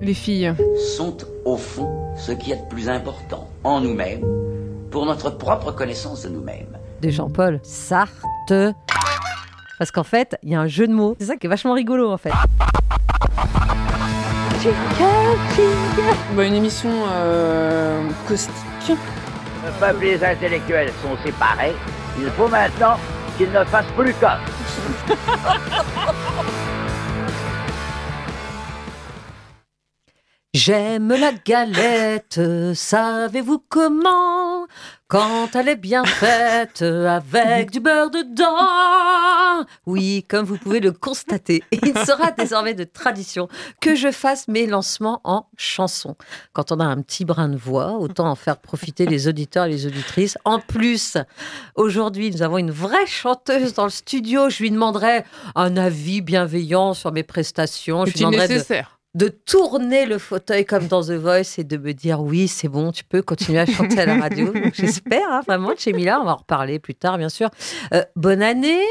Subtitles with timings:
[0.00, 0.54] les filles
[0.96, 4.24] sont au fond ce qui est de plus important en nous-mêmes,
[4.90, 6.78] pour notre propre connaissance de nous-mêmes.
[7.02, 8.74] De Jean-Paul Sartre.
[9.78, 11.16] Parce qu'en fait, il y a un jeu de mots.
[11.20, 12.32] C'est ça qui est vachement rigolo en fait.
[16.34, 18.52] Bah, Une émission euh, caustique.
[18.88, 21.74] Le peuple et les intellectuels sont séparés.
[22.18, 22.96] Il faut maintenant
[23.36, 24.38] qu'ils ne fassent plus qu'un.
[30.68, 32.38] J'aime la galette,
[32.74, 34.66] savez-vous comment?
[35.06, 39.64] Quand elle est bien faite, avec du beurre dedans.
[39.86, 43.48] Oui, comme vous pouvez le constater, il sera désormais de tradition
[43.80, 46.16] que je fasse mes lancements en chanson.
[46.52, 49.70] Quand on a un petit brin de voix, autant en faire profiter les auditeurs et
[49.70, 50.36] les auditrices.
[50.44, 51.16] En plus,
[51.76, 54.50] aujourd'hui, nous avons une vraie chanteuse dans le studio.
[54.50, 55.24] Je lui demanderai
[55.54, 58.04] un avis bienveillant sur mes prestations.
[58.04, 58.90] Je lui C'est demanderai nécessaire?
[58.92, 58.97] de
[59.46, 63.04] tourner le fauteuil comme dans The Voice et de me dire oui, c'est bon, tu
[63.04, 64.52] peux continuer à chanter à la radio.
[64.74, 67.50] J'espère, hein, vraiment, chez Mila, on va en reparler plus tard, bien sûr.
[67.94, 68.82] Euh, bonne année.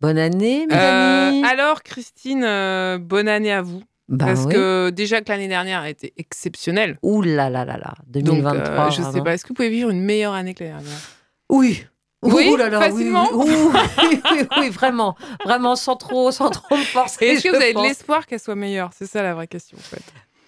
[0.00, 0.66] Bonne année.
[0.72, 3.82] Euh, alors, Christine, euh, bonne année à vous.
[4.08, 4.54] Bah parce oui.
[4.54, 6.98] que déjà que l'année dernière a été exceptionnelle.
[7.02, 8.58] Ouh là là là là, Donc, 2023.
[8.86, 9.22] euh, je sais vraiment.
[9.24, 10.98] pas, est-ce que vous pouvez vivre une meilleure année que l'année dernière?
[11.48, 11.84] Oui.
[12.22, 13.28] Oui, Ouh là là, oui, facilement.
[13.32, 15.16] Oui, oui, oui, oui, vraiment.
[15.44, 17.24] Vraiment, sans trop, sans trop me forcer.
[17.24, 18.90] Est-ce que vous avez de l'espoir qu'elle soit meilleure?
[18.96, 20.02] C'est ça la vraie question, en fait.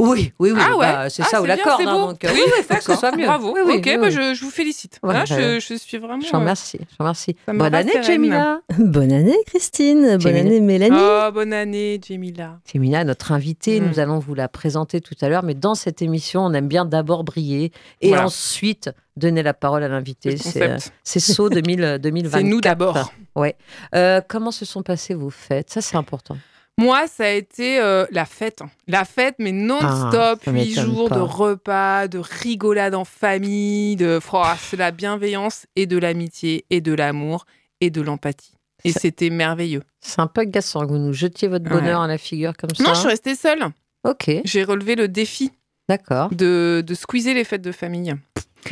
[0.05, 0.61] Oui, oui, oui.
[0.61, 0.93] Ah ouais.
[0.93, 1.81] bah, c'est Ah, ça ou la bien, corde.
[1.81, 2.99] c'est hein, donc, euh, oui, oui, faut que ce d'accord.
[2.99, 3.27] soit mieux.
[3.27, 3.53] Bravo.
[3.55, 4.11] Oui, oui, ok, bah.
[4.11, 4.99] Je, je vous félicite.
[5.03, 6.21] Ouais, Là, je, je suis vraiment.
[6.21, 7.37] Je te remercie, je remercie.
[7.47, 8.03] Bonne année, rassure.
[8.03, 8.61] Jamila.
[8.79, 10.03] Bonne année, Christine.
[10.03, 10.41] Bonne Jamila.
[10.41, 10.97] année, Mélanie.
[10.99, 12.59] Oh, bonne année, Jamila.
[12.65, 13.87] Fémina, notre invitée, Mm.
[13.89, 16.85] nous allons vous la présenter tout à l'heure, mais dans cette émission, on aime bien
[16.85, 18.27] d'abord briller et Voilà.
[18.27, 20.37] ensuite donner la parole à l'invité.
[20.37, 22.41] C'est euh, c'est saut 2000, 2024.
[22.43, 23.13] C'est nous d'abord.
[23.37, 23.57] Ouais.
[23.95, 25.71] Euh, comment se sont passées vos fêtes?
[25.71, 26.37] Ça, c'est important.
[26.83, 28.61] Moi, ça a été euh, la fête.
[28.89, 30.41] La fête, mais non-stop.
[30.47, 31.17] Ah, Huit jours pas.
[31.17, 36.81] de repas, de rigolade en famille, de oh, c'est la bienveillance et de l'amitié et
[36.81, 37.47] de l'amour
[37.81, 38.53] et de l'empathie.
[38.85, 39.83] Et c'était merveilleux.
[40.01, 41.81] C'est un peu agaçant que vous nous jetiez votre Ouais.
[41.81, 42.83] bonheur à la figure comme ça.
[42.83, 43.65] Non, je suis restée seule.
[44.05, 45.53] Ok, J'ai relevé le défi
[45.89, 46.31] d'accord.
[46.31, 48.13] de, de squeezer les fêtes de famille.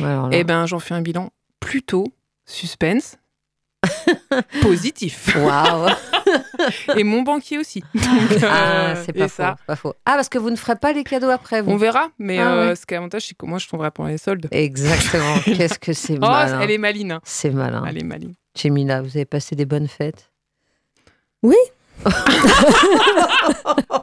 [0.01, 0.37] Alors là.
[0.37, 2.05] Eh ben, j'en fais un bilan plutôt
[2.45, 3.17] suspense,
[4.61, 5.35] positif.
[5.37, 5.89] Waouh
[6.97, 7.81] Et mon banquier aussi.
[7.93, 8.03] Donc,
[8.43, 9.93] Ah, euh, c'est pas faux, ça, pas faux.
[10.05, 12.53] Ah, parce que vous ne ferez pas les cadeaux après, vous On verra, mais Ah
[12.53, 12.75] euh, ouais.
[12.75, 14.47] ce qui est avantage, c'est que moi, je tomberai pendant les soldes.
[14.51, 15.35] Exactement.
[15.45, 16.59] Qu'est-ce que c'est Oh, malin.
[16.61, 17.11] elle est maline.
[17.13, 17.21] hein.
[17.23, 17.83] C'est malin.
[17.87, 18.33] Elle est maline.
[18.55, 20.29] Jamila, vous avez passé des bonnes fêtes?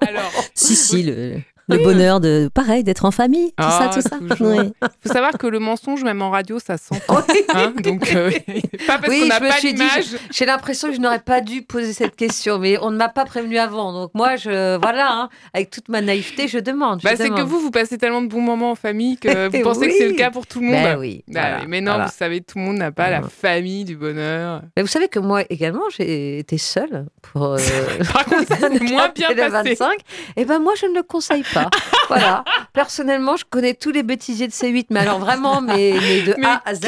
[0.00, 4.08] Alors, Si, si, le, le bonheur de, pareil, d'être en famille, tout Ah, ça, tout
[4.08, 4.16] ça.
[4.40, 4.72] Oui.
[5.04, 7.22] faut savoir que le mensonge, même en radio, ça s'entend.
[7.54, 8.30] hein, donc, euh,
[8.86, 10.16] pas parce Oui, qu'on n'a pas l'image.
[10.30, 13.24] J'ai l'impression que je n'aurais pas dû poser cette question, mais on ne m'a pas
[13.24, 13.92] prévenu avant.
[13.92, 17.00] Donc moi, je, voilà, hein, avec toute ma naïveté, je demande.
[17.02, 19.88] Bah, c'est que vous, vous passez tellement de bons moments en famille que vous pensez
[19.88, 20.82] que c'est le cas pour tout le monde.
[20.82, 21.22] Ben oui.
[21.28, 22.06] Bah voilà, oui, mais non, voilà.
[22.06, 23.28] vous savez, tout le monde n'a pas la Voilà.
[23.28, 24.62] famille du bonheur.
[24.76, 27.44] Mais vous savez que moi également, j'ai été seule pour.
[27.54, 27.58] euh,
[28.12, 29.74] Par contre, ça, c'est moins bien passé.
[29.74, 29.98] 25.
[30.36, 31.57] Et ben moi, je ne le conseille pas.
[32.08, 32.44] Voilà.
[32.72, 36.46] Personnellement, je connais tous les bêtisiers de C8, mais alors vraiment, mais, mais de Mais
[36.46, 36.80] A à Z.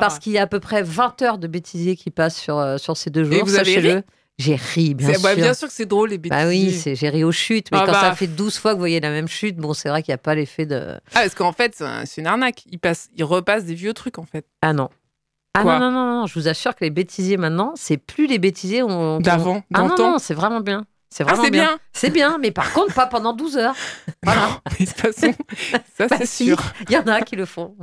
[0.00, 2.78] Parce qu'il y a à peu près 20 heures de bêtisiers qui passent sur, euh,
[2.78, 3.34] sur ces deux jours.
[3.34, 4.02] Et vous sachez-le.
[4.36, 5.22] J'ai ri, bien C'est- sûr.
[5.22, 6.36] bah, bien sûr que c'est drôle, les bêtises.
[6.36, 8.00] Bah oui, j'ai ri aux chutes, mais Ah quand bah.
[8.00, 10.16] ça fait 12 fois que vous voyez la même chute, bon, c'est vrai qu'il n'y
[10.16, 10.94] a pas l'effet de.
[11.14, 12.64] Ah, parce qu'en fait, c'est un- c'est une arnaque.
[12.68, 14.44] Ils, passent, ils repassent des vieux trucs, en fait.
[14.60, 14.88] Ah non.
[15.56, 18.26] Ah Quoi non, non, non, non, je vous assure que les bêtisiers maintenant, c'est plus
[18.26, 18.82] les bêtisiers.
[18.82, 20.84] On, D'avant, Ah non, non, c'est vraiment bien.
[21.16, 21.78] C'est Ah, vraiment bien.
[21.92, 23.76] C'est bien, mais par contre, pas pendant 12 heures.
[24.24, 24.60] Voilà.
[24.80, 25.32] Mais de toute façon,
[25.96, 26.58] ça, Bah c'est si, sûr.
[26.88, 27.76] Il y en a qui le font.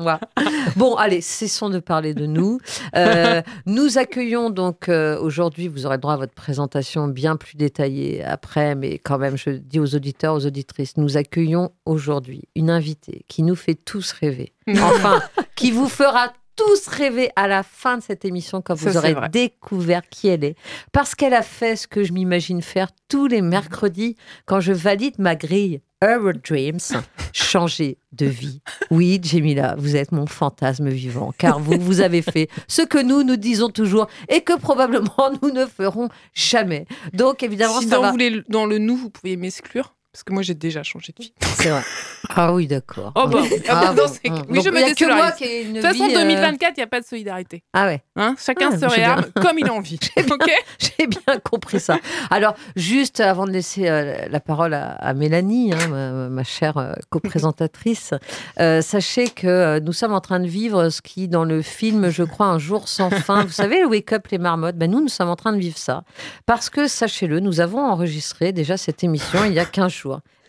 [0.75, 2.59] Bon, allez, cessons de parler de nous.
[2.95, 7.55] Euh, nous accueillons donc euh, aujourd'hui, vous aurez le droit à votre présentation bien plus
[7.55, 12.69] détaillée après, mais quand même, je dis aux auditeurs, aux auditrices, nous accueillons aujourd'hui une
[12.69, 14.51] invitée qui nous fait tous rêver.
[14.67, 15.21] Enfin,
[15.55, 16.33] qui vous fera
[16.65, 20.55] tous rêver à la fin de cette émission quand vous aurez découvert qui elle est.
[20.91, 25.15] Parce qu'elle a fait ce que je m'imagine faire tous les mercredis quand je valide
[25.17, 26.79] ma grille Eurodreams,
[27.33, 28.61] changer de vie.
[28.89, 33.23] Oui, Jemila, vous êtes mon fantasme vivant, car vous, vous avez fait ce que nous,
[33.23, 36.85] nous disons toujours et que probablement nous ne ferons jamais.
[37.13, 38.07] Donc, évidemment, si ça dans, va...
[38.07, 39.93] vous voulez- dans le nous, vous pouvez m'exclure.
[40.13, 41.33] Parce que moi, j'ai déjà changé de vie.
[41.57, 41.81] C'est vrai.
[42.33, 43.11] Ah oui, d'accord.
[43.15, 44.41] Oh, ah, bon, bah, dans ces- hum.
[44.47, 45.35] oui, Donc, je me il y a que moi désolidarise.
[45.35, 47.63] qui ai une De toute façon, vie, euh, 2024, il n'y a pas de solidarité.
[47.73, 48.03] Ah ouais.
[48.15, 48.35] Hein?
[48.39, 49.99] Chacun Ah, se bien- réarme comme il a envie.
[50.17, 50.49] ok?
[50.79, 51.97] J'ai bien compris ça.
[52.29, 56.77] Alors, juste avant de laisser euh, la parole à, à Mélanie, hein, ma, ma chère
[56.77, 58.13] euh, coprésentatrice,
[58.61, 62.09] euh, sachez que euh, nous sommes en train de vivre ce qui, dans le film,
[62.11, 65.01] je crois, Un jour sans fin, vous savez, le Wake Up les marmottes, ben, nous,
[65.01, 66.03] nous sommes en train de vivre ça.
[66.45, 70.00] Parce que, sachez-le, nous avons enregistré déjà cette émission il y a 15 jours.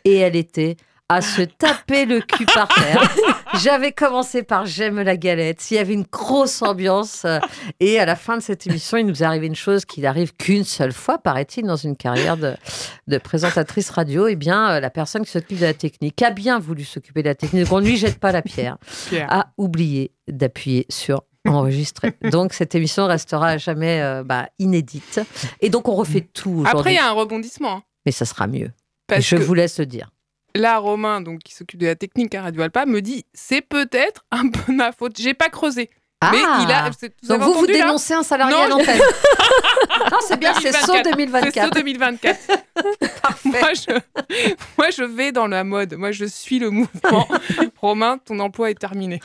[0.05, 0.77] Et elle était
[1.09, 3.03] à se taper le cul par terre.
[3.63, 5.71] J'avais commencé par J'aime la galette.
[5.71, 7.27] Il y avait une grosse ambiance.
[7.81, 10.35] Et à la fin de cette émission, il nous est arrivé une chose qui n'arrive
[10.35, 12.55] qu'une seule fois, paraît-il, dans une carrière de,
[13.09, 14.27] de présentatrice radio.
[14.27, 17.29] Eh bien, euh, la personne qui s'occupe de la technique a bien voulu s'occuper de
[17.29, 17.65] la technique.
[17.65, 18.79] Donc, on ne lui jette pas la pierre.
[19.29, 22.15] A oublié d'appuyer sur enregistrer.
[22.31, 25.21] Donc, cette émission restera à jamais euh, bah, inédite.
[25.61, 27.77] Et donc, on refait tout Après, il y a un rebondissement.
[27.79, 28.71] hein, Mais ça sera mieux.
[29.17, 30.11] Parce Je que vous laisse le dire.
[30.55, 34.25] là, Romain, donc, qui s'occupe de la technique à Radio Alpa, me dit c'est peut-être
[34.31, 35.19] un peu ma faute.
[35.19, 35.91] J'ai pas creusé.
[36.31, 36.91] Mais il a.
[36.99, 37.39] c'est- Vous Ah.
[37.39, 38.99] Donc vous, vous entendu, dénoncez un salarié Non, à l'antenne.
[40.13, 41.65] non, c'est bien, c'est saut C'est 2024.
[41.69, 42.39] saut 2024.
[43.45, 43.99] moi, je,
[44.79, 45.95] moi, je vais dans la mode.
[45.95, 47.29] Moi, je suis le mouvement.
[47.81, 49.21] Romain, ton emploi est terminé.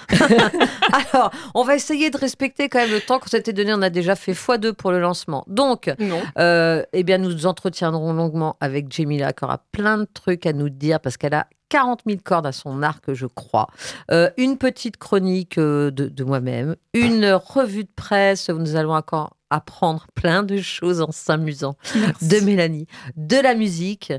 [0.91, 3.73] Alors, on va essayer de respecter quand même le temps qu'on s'était donné.
[3.73, 5.43] On a déjà fait x2 pour le lancement.
[5.47, 6.21] Donc, Non.
[6.39, 10.53] euh, eh bien, nous nous entretiendrons longuement avec Jamila, qui aura plein de trucs à
[10.53, 13.67] nous dire parce qu'elle a 40 000 cordes à son arc, je crois.
[14.11, 18.93] Euh, une petite chronique euh, de, de moi-même, une revue de presse où nous allons
[18.93, 21.77] encore apprendre plein de choses en s'amusant.
[22.21, 24.11] de Mélanie, de la musique,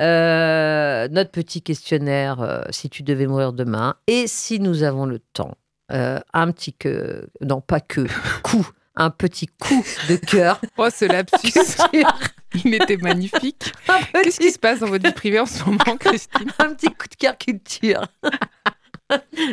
[0.00, 5.18] euh, notre petit questionnaire euh, si tu devais mourir demain, et si nous avons le
[5.18, 5.56] temps,
[5.88, 8.06] un petit que, non pas que,
[8.42, 10.60] coup, un petit coup de cœur.
[10.78, 11.52] Oh, ce lapsus.
[12.64, 13.72] Il était magnifique.
[14.12, 17.08] Qu'est-ce qui se passe dans votre vie privée en ce moment, Christine un petit coup
[17.10, 18.02] de cœur culture.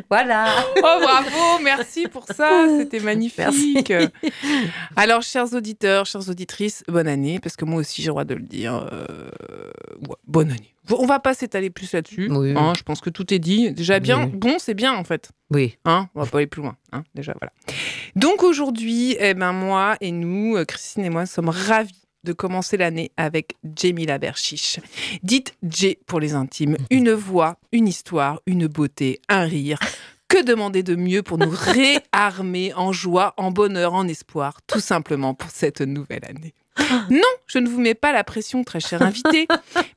[0.10, 0.48] voilà.
[0.78, 3.38] Oh, bravo, merci pour ça, c'était magnifique.
[3.38, 3.84] Merci.
[4.96, 8.36] Alors, chers auditeurs, chères auditrices, bonne année, parce que moi aussi j'ai le droit de
[8.36, 8.90] le dire.
[8.92, 9.28] euh,
[10.02, 10.73] ouais, bonne année.
[10.92, 12.30] On va pas s'étaler plus là-dessus.
[12.32, 12.54] Oui.
[12.58, 13.72] hein, je pense que tout est dit.
[13.72, 14.32] Déjà bien, Oui.
[14.34, 15.32] bon, c'est bien en fait.
[15.50, 15.78] Oui.
[15.86, 16.76] Hein, on va pas aller plus loin.
[16.92, 17.52] Hein, déjà, voilà.
[18.16, 21.94] Donc aujourd'hui, eh ben, moi et nous, euh, Christine et moi, sommes ravis
[22.24, 24.80] de commencer l'année avec Jamila Berchiche.
[25.24, 26.78] Dite J pour les intimes.
[26.90, 29.78] Une voix, une histoire, une beauté, un rire.
[30.34, 31.52] Que demander de mieux pour nous
[32.12, 36.56] réarmer en joie, en bonheur, en espoir, tout simplement pour cette nouvelle année?
[37.12, 39.48] Non, je ne vous mets pas la pression, très cher invité.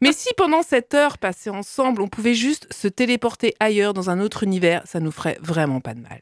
[0.03, 4.21] Mais si pendant cette heure passée ensemble, on pouvait juste se téléporter ailleurs dans un
[4.21, 6.21] autre univers, ça nous ferait vraiment pas de mal.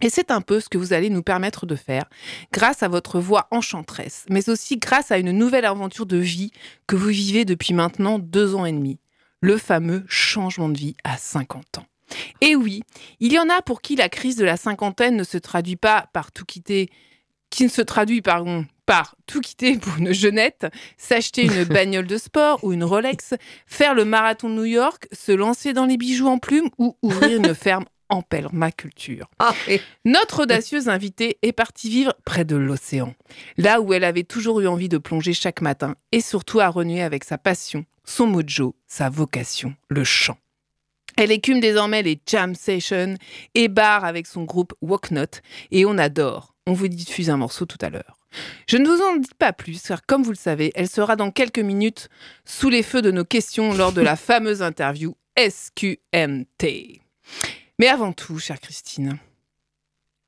[0.00, 2.06] Et c'est un peu ce que vous allez nous permettre de faire
[2.54, 6.52] grâce à votre voix enchanteresse, mais aussi grâce à une nouvelle aventure de vie
[6.86, 8.98] que vous vivez depuis maintenant deux ans et demi.
[9.42, 11.86] Le fameux changement de vie à 50 ans.
[12.40, 12.82] Et oui,
[13.20, 16.06] il y en a pour qui la crise de la cinquantaine ne se traduit pas
[16.12, 16.88] par tout quitter,
[17.50, 20.66] qui ne se traduit pardon, par tout quitter pour une jeunette,
[20.96, 23.34] s'acheter une bagnole de sport ou une Rolex,
[23.66, 27.36] faire le marathon de New York, se lancer dans les bijoux en plumes ou ouvrir
[27.38, 29.28] une ferme en permaculture.
[29.40, 33.14] Ah, et- Notre audacieuse invitée est partie vivre près de l'océan,
[33.56, 37.02] là où elle avait toujours eu envie de plonger chaque matin et surtout à renouer
[37.02, 40.38] avec sa passion, son mojo, sa vocation, le chant.
[41.16, 43.14] Elle écume désormais les jam sessions
[43.54, 45.40] et barre avec son groupe Walknot
[45.70, 46.54] et on adore.
[46.66, 48.18] On vous diffuse un morceau tout à l'heure.
[48.68, 51.30] Je ne vous en dis pas plus car comme vous le savez, elle sera dans
[51.30, 52.08] quelques minutes
[52.44, 57.00] sous les feux de nos questions lors de la fameuse interview SQMT.
[57.78, 59.18] Mais avant tout, chère Christine,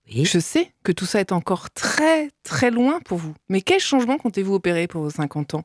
[0.09, 0.25] Oui.
[0.25, 3.35] je sais que tout ça est encore très très loin pour vous.
[3.49, 5.65] Mais quel changement comptez-vous opérer pour vos 50 ans?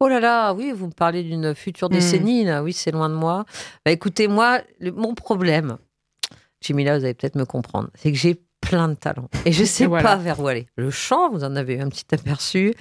[0.00, 1.94] Oh là là, oui, vous me parlez d'une future Hmm.
[1.94, 2.62] décennie, là.
[2.62, 3.44] oui, c'est loin de moi.
[3.84, 5.76] Bah, écoutez, moi, le- mon problème,
[6.62, 9.64] Jimmy, là, vous allez peut-être me comprendre, c'est que j'ai plein de talents et je
[9.64, 10.02] sais Voilà.
[10.10, 10.66] pas vers où aller.
[10.76, 12.74] Le chant, vous en avez eu un petit aperçu.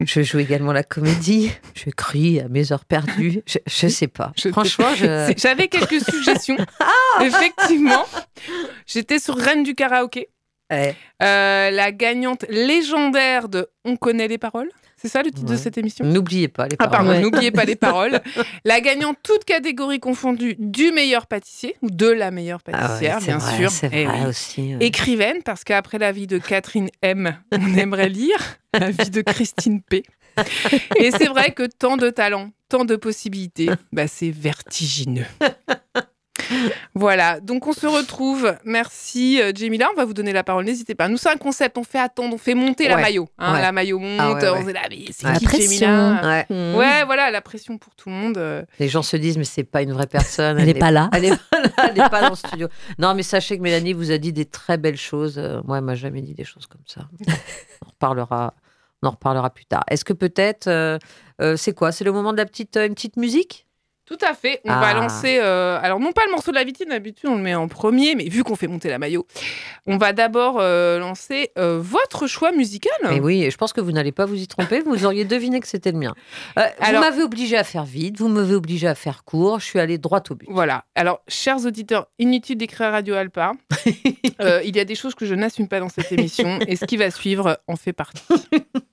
[0.00, 1.50] je joue également la comédie.
[1.74, 3.42] Je crie à mes heures perdues.
[3.46, 4.32] Je, je sais pas.
[4.36, 5.32] Je te- Franchement, je.
[5.36, 6.56] J'avais quelques suggestions.
[7.20, 8.04] Effectivement,
[8.86, 10.28] j'étais sur Reine du karaoké.
[10.72, 14.70] Euh, la gagnante légendaire de On connaît les paroles.
[15.00, 16.04] C'est ça le titre de cette émission?
[16.04, 16.92] N'oubliez pas les Ah paroles.
[17.06, 17.20] pardon, Ouais.
[17.20, 18.20] n'oubliez pas les paroles.
[18.64, 23.18] La gagnante, toute catégorie confondue, du meilleur pâtissier ou de la meilleure Ah ouais, pâtissière,
[23.20, 23.70] bien vrai, sûr.
[23.70, 24.26] C'est Eh vrai oui.
[24.28, 24.74] aussi.
[24.80, 29.80] Écrivaine, parce qu'après la vie de Catherine M, on aimerait lire la vie de Christine
[29.80, 30.02] P.
[30.96, 35.26] Et c'est vrai que tant de talents, tant de possibilités, bah, c'est vertigineux.
[36.94, 38.54] Voilà, donc on se retrouve.
[38.64, 41.08] Merci euh, Jamila, on va vous donner la parole, n'hésitez pas.
[41.08, 43.28] Nous c'est un concept, on fait attendre, on fait monter la maillot.
[43.38, 43.60] hein, Ouais.
[43.62, 44.60] La maillot monte, Ah ouais, ouais.
[44.64, 45.86] on est là, mais c'est qui La pression.
[45.86, 46.46] Jamila Ouais.
[46.50, 46.74] Mmh.
[46.76, 48.38] Ouais, voilà, la pression pour tout le monde.
[48.38, 48.62] euh.
[48.78, 50.58] Les gens se disent, mais c'est pas une vraie personne.
[50.58, 51.08] Elle n'est pas là.
[51.12, 52.68] Elle n'est pas là, elle n'est pas dans le studio.
[52.98, 55.38] Non, mais sachez que Mélanie vous a dit des très belles choses.
[55.38, 57.02] Euh, Moi, elle m'a jamais dit des choses comme ça.
[57.82, 58.54] On en reparlera,
[59.02, 59.84] on en reparlera plus tard.
[59.88, 60.98] Est-ce que peut-être, euh,
[61.40, 61.92] euh, c'est quoi?
[61.92, 63.66] C'est le moment de la petite, euh, une petite musique?
[64.10, 64.60] Tout à fait.
[64.64, 64.94] On va Ah.
[64.94, 65.38] lancer.
[65.40, 68.16] euh, alors, non pas le morceau de la vitrine, d'habitude, on le met en premier,
[68.16, 69.24] mais vu qu'on fait monter la maillot,
[69.86, 72.92] on va d'abord euh, lancer euh, votre choix musical.
[73.08, 74.80] Mais oui, je pense que vous n'allez pas vous y tromper.
[74.80, 76.14] Vous auriez deviné que c'était le mien.
[76.56, 78.18] Alors- Vous m'avez obligé à faire vite.
[78.18, 79.60] Vous m'avez obligé à faire court.
[79.60, 80.48] Je suis allée droit au but.
[80.50, 80.84] Voilà.
[80.96, 83.52] Alors, chers auditeurs, inutile d'écrire Radio Alpa.
[83.86, 86.96] Il y a des choses que je n'assume pas dans cette émission, et ce qui
[86.96, 88.22] va suivre en fait partie.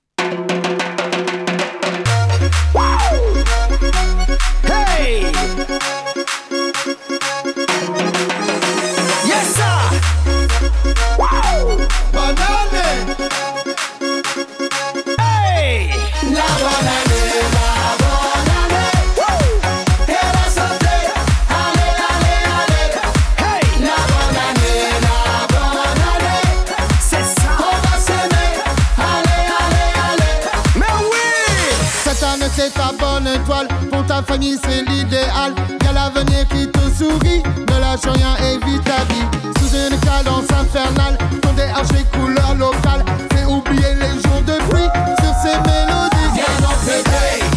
[34.18, 35.54] ta famille c'est l'idéal.
[35.84, 39.26] Y'a l'avenir qui te sourit, ne lâche rien, évite la vie.
[39.58, 43.04] Sous une cadence infernale, ton DH les couleurs locales.
[43.32, 46.30] Fais oublier les jours de pluie sur ces mélodies.
[46.34, 47.47] Viens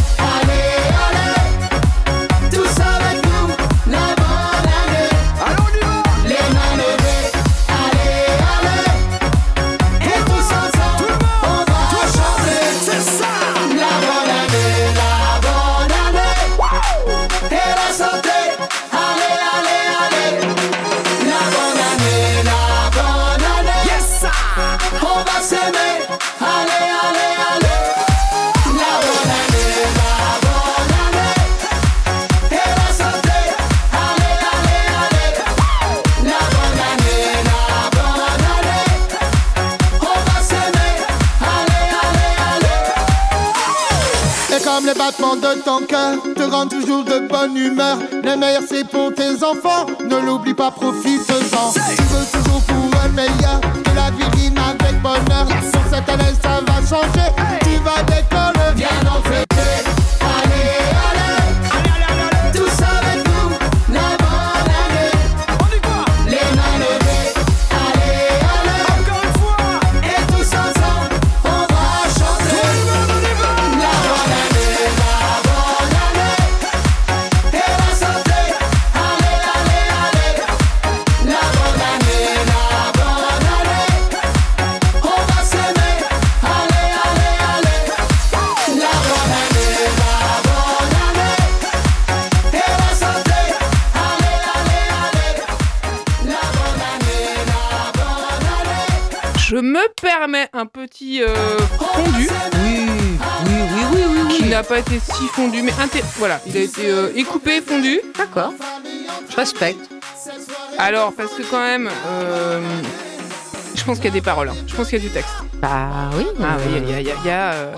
[45.41, 47.98] de ton cœur te rendent toujours de bonne humeur.
[48.24, 51.71] Le meilleur c'est pour tes enfants, ne l'oublie pas, profite-en.
[51.74, 55.48] Tu veux toujours pour un meilleur, que la vie rime avec bonheur.
[55.71, 57.29] Sur cette année ça va changer,
[57.62, 58.75] tu vas décoller.
[58.75, 59.50] Viens donc
[99.51, 101.27] Je me permets un petit euh,
[101.77, 102.29] fondu
[102.63, 102.88] Oui,
[103.46, 104.34] oui, oui, oui, oui.
[104.38, 108.00] qui n'a pas été si fondu, mais inté- voilà, il a été euh, écoupé, fondu.
[108.17, 108.53] D'accord.
[109.29, 109.89] Je respecte.
[110.77, 112.62] Alors, parce que quand même, euh,
[113.75, 114.55] je pense qu'il y a des paroles, hein.
[114.67, 115.34] je pense qu'il y a du texte.
[115.55, 116.25] Bah oui.
[116.41, 117.74] Ah oui, il y a, il y a- il y a, euh,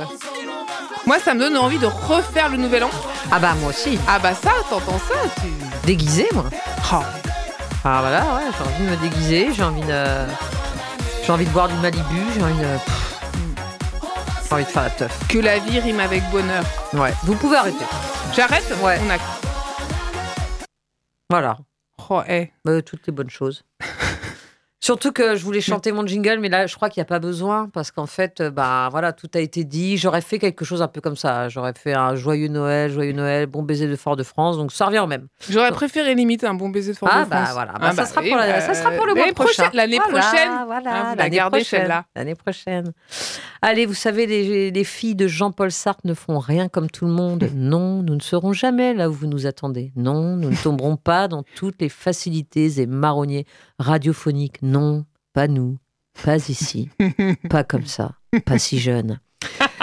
[1.08, 2.92] Moi, ça me donne envie de refaire le nouvel an.
[3.32, 3.98] Ah bah moi aussi.
[4.08, 5.48] Ah bah ça, t'entends ça tu...
[5.88, 6.46] Déguisé, moi.
[6.94, 6.98] Oh.
[7.84, 10.03] Ah voilà, ouais, j'ai envie de me déguiser, j'ai envie de...
[11.25, 12.03] J'ai envie de boire du Malibu,
[12.34, 12.63] j'ai envie de...
[12.63, 13.20] pff,
[14.50, 15.27] J'ai envie de faire la teuf.
[15.30, 16.63] Que la vie rime avec bonheur.
[16.94, 17.13] Ouais.
[17.24, 17.86] Vous pouvez arrêter.
[18.36, 19.00] J'arrête Ouais.
[19.06, 19.18] On a...
[21.30, 21.58] Voilà.
[22.10, 22.51] Oh, eh.
[22.68, 23.63] Euh, toutes les bonnes choses.
[24.84, 27.20] Surtout que je voulais chanter mon jingle, mais là, je crois qu'il n'y a pas
[27.20, 29.96] besoin parce qu'en fait, euh, bah voilà, tout a été dit.
[29.96, 31.48] J'aurais fait quelque chose un peu comme ça.
[31.48, 34.58] J'aurais fait un joyeux Noël, joyeux Noël, bon baiser de Fort-de-France.
[34.58, 35.28] Donc ça revient au même.
[35.50, 37.28] J'aurais préféré limiter un bon baiser de Fort-de-France.
[37.32, 39.13] Ah bah voilà, Bah, Ah ça, bah sera pour la- bah, ça sera pour le
[39.16, 39.70] mois prochain.
[39.74, 40.52] L'année Voilà, prochaine.
[40.66, 42.04] voilà, hein, l'année prochaine.
[42.13, 42.92] L'année prochaine.
[43.62, 47.13] Allez, vous savez, les, les filles de Jean-Paul Sartre ne font rien comme tout le
[47.13, 47.48] monde.
[47.56, 49.94] Non, nous ne serons jamais là où vous nous attendez.
[49.96, 53.46] Non, nous ne tomberons pas dans toutes les facilités et marronniers
[53.80, 54.62] radiophoniques.
[54.62, 54.73] Non,
[55.34, 55.77] pas nous,
[56.24, 56.89] pas ici,
[57.50, 58.12] pas comme ça,
[58.46, 59.20] pas si jeune.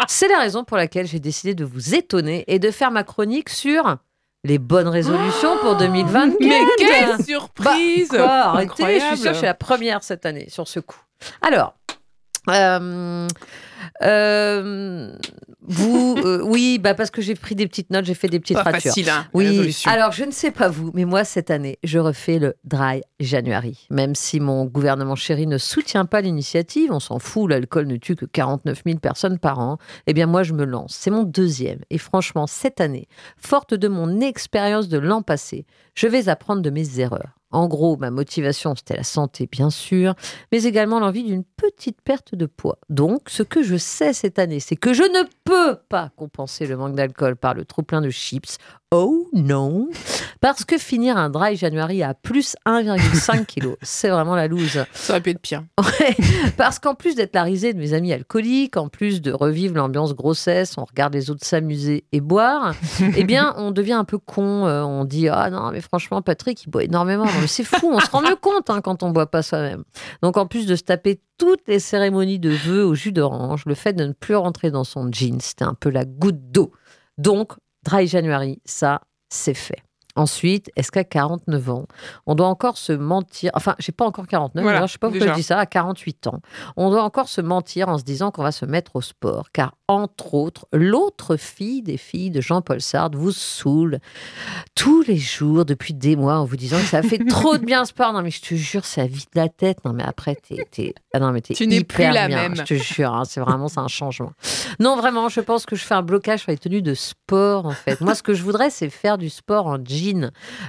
[0.09, 3.49] C'est la raison pour laquelle j'ai décidé de vous étonner et de faire ma chronique
[3.49, 3.97] sur
[4.45, 6.37] les bonnes résolutions pour 2024.
[6.41, 9.17] Mais quelle Bah, surprise quoi, arrêtez, je suis Incroyable.
[9.19, 11.01] sûre que je suis la première cette année sur ce coup.
[11.43, 11.75] Alors,
[12.49, 13.27] euh,
[14.03, 15.17] euh,
[15.63, 18.57] vous, euh, oui, bah parce que j'ai pris des petites notes, j'ai fait des petites
[18.57, 18.91] Pas ratures.
[18.91, 22.39] facile, hein, Oui, alors je ne sais pas vous, mais moi cette année, je refais
[22.39, 23.87] le Dry January.
[23.91, 28.17] Même si mon gouvernement chéri ne soutient pas l'initiative, on s'en fout, l'alcool ne tue
[28.17, 30.97] que 49 000 personnes par an, eh bien moi je me lance.
[30.99, 31.81] C'est mon deuxième.
[31.91, 33.07] Et franchement, cette année,
[33.37, 37.37] forte de mon expérience de l'an passé, je vais apprendre de mes erreurs.
[37.53, 40.15] En gros, ma motivation, c'était la santé, bien sûr,
[40.53, 42.79] mais également l'envie d'une petite perte de poids.
[42.89, 46.67] Donc, ce que je je sais cette année, c'est que je ne peux pas compenser
[46.67, 48.59] le manque d'alcool par le trop plein de chips.
[48.93, 49.89] Oh non
[50.41, 54.85] Parce que finir un dry January à plus 1,5 kg, c'est vraiment la loose.
[54.93, 55.63] Ça aurait pu être pire.
[55.79, 56.17] Ouais,
[56.57, 60.13] parce qu'en plus d'être la risée de mes amis alcooliques, en plus de revivre l'ambiance
[60.17, 62.75] grossesse, on regarde les autres s'amuser et boire,
[63.17, 64.67] eh bien, on devient un peu con.
[64.67, 67.27] euh, on dit Ah non, mais franchement, Patrick, il boit énormément.
[67.27, 69.85] Non, mais c'est fou, on se rend mieux compte hein, quand on boit pas soi-même.
[70.21, 73.75] Donc, en plus de se taper toutes les cérémonies de vœux au jus d'orange, le
[73.75, 76.71] fait de ne plus rentrer dans son jean, c'était un peu la goutte d'eau.
[77.17, 79.83] Donc, Dry January, ça, c'est fait.
[80.17, 81.87] Ensuite, est-ce qu'à 49 ans,
[82.27, 85.07] on doit encore se mentir Enfin, j'ai pas encore 49, Voilà, d'ailleurs, je sais pas
[85.09, 85.33] pourquoi déjà.
[85.33, 86.41] je dis ça, à 48 ans.
[86.77, 89.75] On doit encore se mentir en se disant qu'on va se mettre au sport, car
[89.89, 93.99] entre autres, l'autre fille des filles de Jean-Paul Sartre vous saoule
[94.75, 97.85] tous les jours depuis des mois en vous disant que ça fait trop de bien
[97.85, 98.13] sport.
[98.13, 99.85] Non mais je te jure, ça vide la tête.
[99.85, 102.37] Non mais après, t'es, t'es- ah non mais t'es Tu n'es hyper plus la bien,
[102.43, 102.57] même.
[102.57, 104.33] Je te jure, hein, c'est vraiment c'est un changement.
[104.79, 107.73] Non vraiment, je pense que je fais un blocage sur les tenues de sport en
[107.73, 108.01] fait.
[108.01, 109.79] Moi, ce que je voudrais, c'est faire du sport en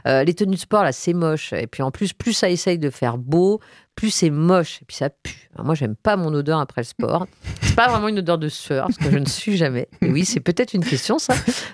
[0.08, 1.54] Euh, les tenues de sport là, c'est moche.
[1.54, 3.60] Et puis en plus, plus ça essaye de faire beau,
[3.96, 5.50] plus c'est moche et puis ça pue.
[5.54, 7.28] Alors moi, j'aime pas mon odeur après le sport.
[7.62, 9.88] C'est pas vraiment une odeur de sueur parce que je ne suis jamais.
[10.02, 11.34] Et oui, c'est peut-être une question ça,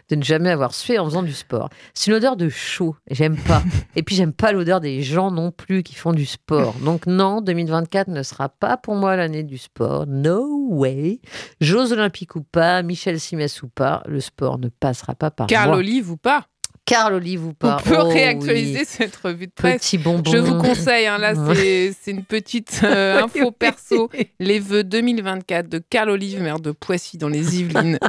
[0.10, 1.70] de ne jamais avoir sué en faisant du sport.
[1.96, 2.96] C'est une odeur de chaud.
[3.08, 3.64] et J'aime pas.
[3.96, 6.76] Et puis j'aime pas l'odeur des gens non plus qui font du sport.
[6.84, 10.06] Donc non, 2024 ne sera pas pour moi l'année du sport.
[10.06, 11.20] No way.
[11.62, 15.70] Jeux olympiques ou pas, Michel Simès ou pas, le sport ne passera pas par Carl
[15.70, 15.78] moi.
[15.78, 16.46] Olive ou pas
[16.88, 17.78] Carl Olive ou pas.
[17.80, 18.86] On peut Oh réactualiser oui.
[18.88, 19.82] cette revue de presse.
[19.82, 20.32] Petit bonbon.
[20.32, 24.10] Je vous conseille, hein, là, c'est une petite euh, info perso.
[24.40, 28.00] Les vœux 2024 de Carl Olive, maire de Poissy, dans les Yvelines.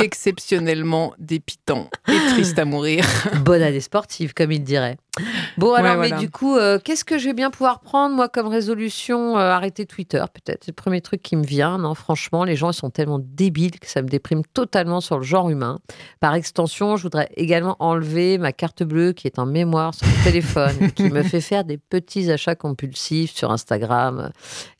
[0.00, 3.04] Exceptionnellement dépitant et triste à mourir.
[3.44, 4.98] Bonne année sportive, comme il dirait.
[5.56, 6.16] Bon, Ouais, alors, voilà.
[6.16, 9.50] mais du coup, euh, qu'est-ce que je vais bien pouvoir prendre, moi, comme résolution Euh,
[9.50, 10.64] Arrêter Twitter, peut-être?
[10.64, 11.78] C'est le premier truc qui me vient.
[11.78, 15.24] Non, franchement, les gens, ils sont tellement débiles que ça me déprime totalement sur le
[15.24, 15.78] genre humain.
[16.20, 20.24] Par extension, je voudrais également enlever ma carte bleue qui est en mémoire sur le
[20.24, 24.28] téléphone, qui me fait faire des petits achats compulsifs sur Instagram euh,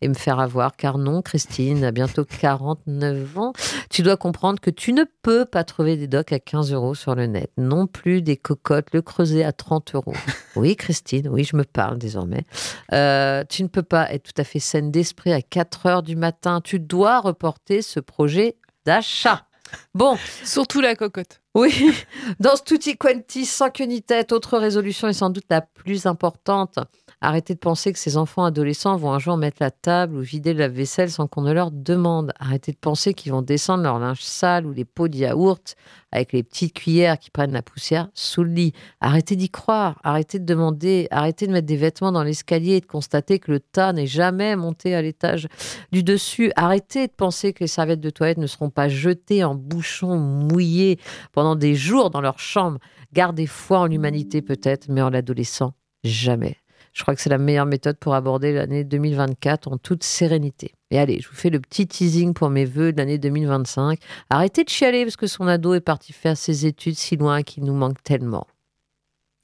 [0.02, 0.76] et me faire avoir.
[0.76, 3.52] Car non, Christine, à bientôt 49 ans,
[3.90, 7.14] tu dois comprendre que tu ne peux pas trouver des docs à 15 euros sur
[7.14, 10.12] le net, non plus des cocottes, le creuset à 30 euros.
[10.56, 12.44] Oui, Christine, oui, je me parle désormais.
[12.92, 16.16] Euh, tu ne peux pas être tout à fait saine d'esprit à 4 heures du
[16.16, 16.60] matin.
[16.62, 19.46] Tu dois reporter ce projet d'achat.
[19.94, 21.40] Bon, Surtout la cocotte.
[21.54, 21.92] oui,
[22.40, 26.06] dans ce tutti quanti sans queue ni tête, autre résolution et sans doute la plus
[26.06, 26.78] importante.
[27.26, 30.54] Arrêtez de penser que ces enfants adolescents vont un jour mettre la table ou vider
[30.54, 32.32] la vaisselle sans qu'on ne leur demande.
[32.38, 35.74] Arrêtez de penser qu'ils vont descendre leur linge sale ou les pots de yaourt
[36.12, 38.72] avec les petites cuillères qui prennent la poussière sous le lit.
[39.00, 39.98] Arrêtez d'y croire.
[40.04, 41.08] Arrêtez de demander.
[41.10, 44.54] Arrêtez de mettre des vêtements dans l'escalier et de constater que le tas n'est jamais
[44.54, 45.48] monté à l'étage
[45.90, 46.52] du dessus.
[46.54, 51.00] Arrêtez de penser que les serviettes de toilette ne seront pas jetées en bouchons mouillés
[51.32, 52.78] pendant des jours dans leur chambre.
[53.12, 55.72] Gardez foi en l'humanité peut-être, mais en l'adolescent,
[56.04, 56.56] jamais.
[56.96, 60.72] Je crois que c'est la meilleure méthode pour aborder l'année 2024 en toute sérénité.
[60.90, 63.98] Et allez, je vous fais le petit teasing pour mes vœux de l'année 2025.
[64.30, 67.64] Arrêtez de chialer parce que son ado est parti faire ses études si loin qu'il
[67.64, 68.46] nous manque tellement.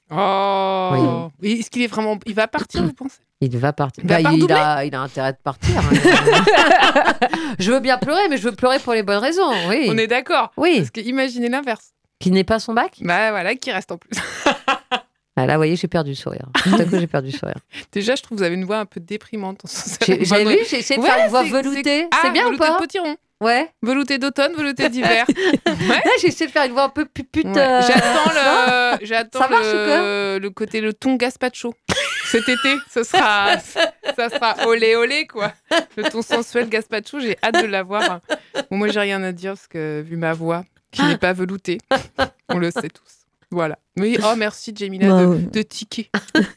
[0.09, 2.17] Oh Est-ce qu'il est vraiment.
[2.25, 3.19] Il va partir, vous pensez?
[3.39, 4.03] Il va partir.
[4.03, 5.77] Bah, a, il a intérêt de partir.
[5.77, 7.13] hein.
[7.59, 9.51] je veux bien pleurer, mais je veux pleurer pour les bonnes raisons.
[9.69, 9.89] Oui.
[9.89, 10.51] On est d'accord.
[10.57, 10.77] Oui.
[10.79, 11.93] Parce que imaginez l'inverse.
[12.19, 12.97] Qui n'est pas son bac?
[13.01, 14.17] Bah voilà, qui reste en plus.
[15.35, 16.45] Ah, Là, vous voyez, j'ai perdu le sourire.
[16.63, 17.55] Tout à coup, j'ai perdu le sourire.
[17.91, 19.61] Déjà, je trouve que vous avez une voix un peu déprimante.
[20.05, 20.25] J'ai- vu,
[20.69, 22.07] j'ai essayé de faire Ouais, une voix c'est- veloutée.
[22.11, 23.15] Ah, C'est bien ou velouté pas de potiron.
[23.41, 23.69] Ouais.
[23.81, 25.25] Velouté d'automne, velouté d'hiver.
[25.65, 27.45] Là, j'ai essayé de faire une voix un peu pupute.
[27.47, 27.57] Ouais.
[27.57, 28.29] euh, J'attends
[29.01, 31.73] le, j'attends ou le côté le ton gazpacho.
[32.27, 35.51] Cet été, ce sera, ça sera olé olé quoi.
[35.97, 38.21] Le ton sensuel gazpacho, j'ai hâte de l'avoir.
[38.71, 41.79] Bon, moi, j'ai rien à dire parce que vu ma voix, qui n'est pas veloutée,
[42.49, 43.22] on le sait tous.
[43.53, 43.77] Voilà.
[43.97, 45.37] Oui, oh merci Jamila Bah de, ouais.
[45.39, 46.09] de ticker.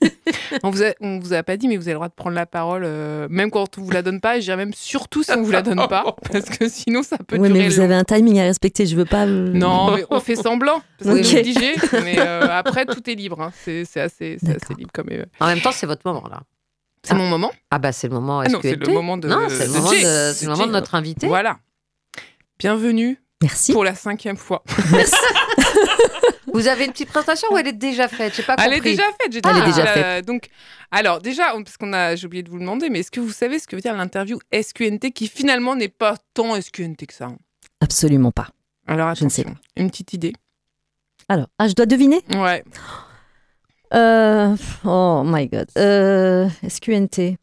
[0.62, 2.34] on vous a, on vous a pas dit, mais vous avez le droit de prendre
[2.34, 5.22] la parole, euh, même quand on vous la donne pas, et je dirais même surtout
[5.22, 7.76] si on vous la donne pas, parce que sinon ça peut Oui, durer mais vous
[7.76, 7.84] long.
[7.84, 8.86] avez un timing à respecter.
[8.86, 9.26] Je veux pas.
[9.26, 11.34] euh, Non, mais on fait semblant, parce qu'on Ok.
[11.34, 11.74] est obligé.
[12.04, 13.42] Mais euh, après, tout est libre.
[13.42, 13.52] hein.
[13.64, 15.08] C'est c'est assez, c'est assez libre comme.
[15.10, 16.40] euh, En même temps, c'est votre moment, là.
[17.02, 17.52] C'est mon moment.
[17.70, 18.40] Ah, bah, c'est le moment.
[18.40, 19.28] Ah non, c'est le moment de.
[19.28, 19.96] Non, c'est le moment, de,
[20.34, 20.72] c'est le moment de Jay.
[20.72, 21.26] notre invité.
[21.28, 21.58] Voilà.
[22.58, 23.72] Bienvenue Merci.
[23.74, 24.64] pour la cinquième fois.
[26.56, 28.34] Vous avez une petite présentation ou elle est déjà faite?
[28.34, 28.90] J'ai pas Elle est compris.
[28.92, 29.32] déjà faite.
[29.32, 30.48] j'ai Elle est déjà- Donc,
[30.90, 33.30] alors déjà, parce qu'on a, j'ai oublié de vous le demander, mais est-ce que vous
[33.32, 37.26] savez ce que veut dire l'interview SQNT qui finalement n'est pas tant SQNT que ça
[37.26, 37.36] hein?
[37.80, 38.48] Absolument pas.
[38.86, 40.32] Alors Je ne sais attention, une petite idée.
[41.28, 42.22] Alors, ah, je dois deviner?
[42.36, 42.62] Ouais.
[43.94, 45.68] Euh, Oh my god.
[45.78, 47.36] Euh, SQNT.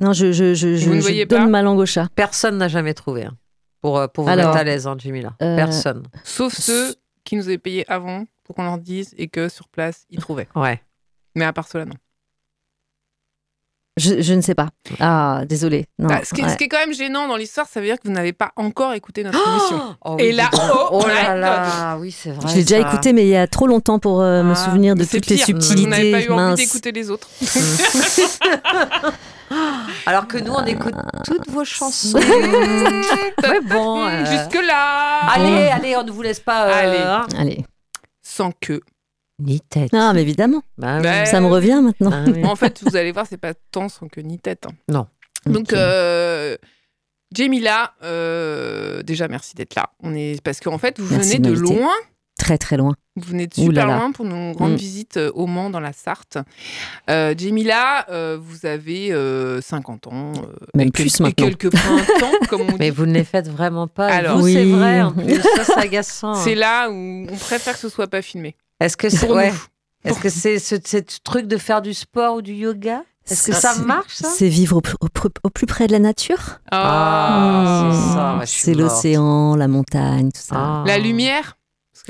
[0.00, 1.46] Non, je, je, je, je, Vous ne je voyez donne pas?
[1.48, 2.06] ma langue au chat.
[2.14, 3.24] Personne n'a jamais trouvé.
[3.24, 3.36] hein,
[3.80, 5.34] pour, euh, pour vous Alors, mettre à l'aise, hein, Jimmy, là.
[5.42, 6.04] euh, Personne.
[6.24, 6.94] Sauf ceux
[7.28, 10.48] qui nous avaient payé avant pour qu'on leur dise et que sur place, ils trouvaient.
[10.56, 10.80] Ouais.
[11.34, 11.92] Mais à part cela, non.
[13.98, 14.68] Je, je ne sais pas.
[15.00, 15.84] Ah, désolé.
[15.98, 16.50] Non, Bah, ce, qui est, ouais.
[16.50, 18.52] ce qui est quand même gênant dans l'histoire, ça veut dire que vous n'avez pas
[18.56, 19.96] encore écouté notre émission.
[20.04, 22.48] Oh Et oui, là, oh oh là là, oui, c'est vrai.
[22.48, 24.94] Je l'ai déjà écouté, mais il y a trop longtemps pour euh, me Ah, souvenir
[24.94, 25.82] de toutes les pire, que subtilités.
[25.84, 27.28] Vous n'avez pas eu envie d'écouter les autres.
[30.06, 32.18] Alors que nous, on écoute toutes vos chansons.
[33.42, 34.06] Ouais, bon.
[34.06, 35.26] euh, Jusque-là.
[35.32, 36.66] Allez, allez, on ne vous laisse pas.
[36.66, 36.98] euh, Allez.
[36.98, 37.26] hein.
[37.36, 37.64] Allez.
[38.22, 38.80] Sans queue.
[39.40, 39.90] Ni tête.
[39.94, 40.62] Ah, mais évidemment.
[40.76, 41.00] Bah.
[41.00, 42.10] Bah, Ça me revient maintenant.
[42.12, 42.44] Ah oui.
[42.44, 44.66] En fait, vous allez voir, c'est pas tant sans queue ni tête.
[44.66, 44.72] hein.
[44.88, 45.06] Non.
[45.46, 46.56] Donc, euh,
[47.34, 49.90] Jamila, euh, déjà merci d'être là.
[50.02, 51.78] On est parce qu'en fait, vous Merci venez de de m'inviter.
[51.80, 51.92] loin.
[52.48, 52.94] Très, très loin.
[53.16, 53.96] Vous venez de là super là.
[53.98, 54.76] loin pour nos grandes Mm.
[54.76, 56.38] visites euh, au Mans dans la Sarthe.
[57.10, 60.32] Euh, Jamila, euh, vous avez euh, 50 ans.
[60.36, 61.46] euh, Même et plus quelques, et maintenant.
[61.46, 62.76] quelques printemps, comme on dit.
[62.78, 64.06] Mais vous ne les faites vraiment pas.
[64.06, 65.02] Alors- vous, c'est vrai.
[65.02, 66.34] En plus, ça, c'est agaçant.
[66.36, 68.56] C'est là où on préfère que ce soit pas filmé.
[68.80, 69.50] Est-ce que c'est ouais.
[69.50, 69.58] nous.
[70.10, 73.02] Est-ce que c'est ce, ce truc de faire du sport ou du yoga?
[73.30, 74.28] Est-ce que ça marche ça?
[74.34, 76.60] C'est vivre au, au pr- au plus près de la nature.
[76.70, 78.46] Ah, Mmh.
[78.46, 80.54] suis C'est l'océan, la montagne, tout ça.
[80.56, 80.84] Ah.
[80.86, 81.57] La lumière?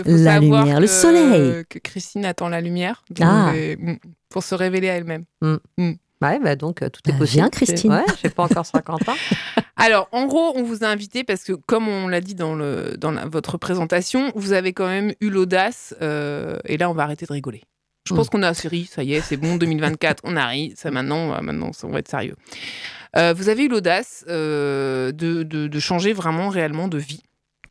[0.05, 1.65] Que faut La savoir lumière, le que- soleil.
[1.69, 3.05] Que Christine attend la lumière.
[3.11, 3.53] Donc, Ah.
[3.53, 3.97] mm,
[4.29, 5.25] pour se révéler à elle-même.
[6.21, 7.43] Ouais, bah donc euh, tout est Bah, possible.
[7.43, 7.93] viens, Christine.
[7.93, 9.15] Ouais, j'ai pas encore 50 ans.
[9.77, 12.97] Alors, en gros, on vous a invité parce que, comme on l'a dit dans, le,
[12.99, 15.95] dans la- votre présentation, vous avez quand même eu l'audace.
[16.03, 17.63] euh, et là, on va arrêter de rigoler.
[18.09, 18.17] Je Mm.
[18.17, 20.91] pense qu'on a assez ri, ça y est, c'est bon, 2024, on a ri, ça
[20.91, 22.35] maintenant, euh, maintenant, ça, on va être sérieux.
[23.17, 27.23] Euh, vous avez eu l'audace euh, de, de- de changer vraiment, réellement de vie.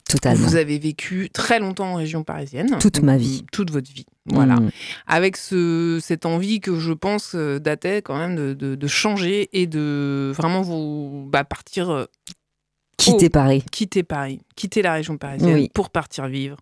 [0.10, 0.48] Totalement.
[0.48, 2.78] Vous avez vécu très longtemps en région parisienne.
[2.80, 3.46] Toute ma vie.
[3.52, 4.06] Toute votre vie.
[4.26, 4.56] Voilà.
[4.56, 4.72] Mmh.
[5.06, 9.50] Avec ce, cette envie que je pense euh, datait quand même de, de- de changer
[9.54, 12.06] et de vraiment vous bah, partir, euh,
[12.98, 13.30] Quitter Oh.
[13.30, 13.64] Paris.
[13.72, 15.70] quitter Paris, quitter la région parisienne Oui.
[15.74, 16.58] pour partir vivre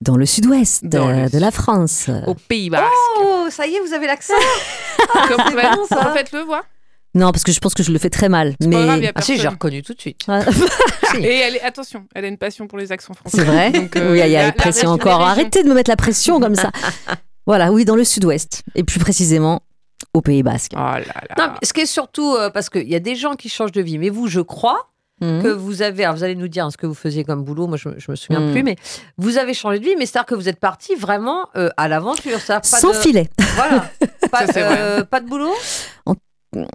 [0.00, 2.08] Dans le sud-ouest euh, de la France.
[2.26, 2.84] au Pays Basque.
[3.20, 4.32] Oh, ça y est, vous avez l'accent.
[5.28, 6.08] Comme, c'est bon, ça.
[6.10, 6.62] Refaites-le voir.
[7.14, 8.54] Non, parce que je pense que je le fais très mal.
[8.60, 10.22] C'est pas grave, il y Mais a Ah si, j'ai reconnu tout de suite.
[10.28, 10.40] Ouais.
[11.22, 13.38] Et elle est, attention, elle a une passion pour les accents français.
[13.38, 13.72] c'est vrai.
[13.72, 15.20] Donc, euh, oui, il y a la- pression encore.
[15.22, 16.70] Arrêtez de me mettre la pression comme ça.
[17.46, 18.62] voilà, oui, dans le sud-ouest.
[18.76, 19.62] Et plus précisément,
[20.14, 20.70] au Pays Basque.
[20.76, 21.34] Oh là là.
[21.36, 23.72] Non, mais ce qui est surtout euh, parce qu'il y a des gens qui changent
[23.72, 24.86] de vie, mais vous, je crois
[25.20, 25.42] Mhm.
[25.42, 26.04] que vous avez.
[26.04, 27.66] Alors vous allez nous dire hein, ce que vous faisiez comme boulot.
[27.66, 28.52] Moi, je, me- je me souviens Mm.
[28.52, 28.76] plus, mais
[29.18, 29.94] vous avez changé de vie.
[29.98, 32.40] Mais c'est-à-dire que vous êtes parti vraiment euh, à l'aventure.
[32.40, 32.96] Ça, pas Sans de...
[32.96, 33.28] filet.
[33.56, 33.90] Voilà.
[34.30, 35.52] Pas, Ça, c'est euh, pas de boulot?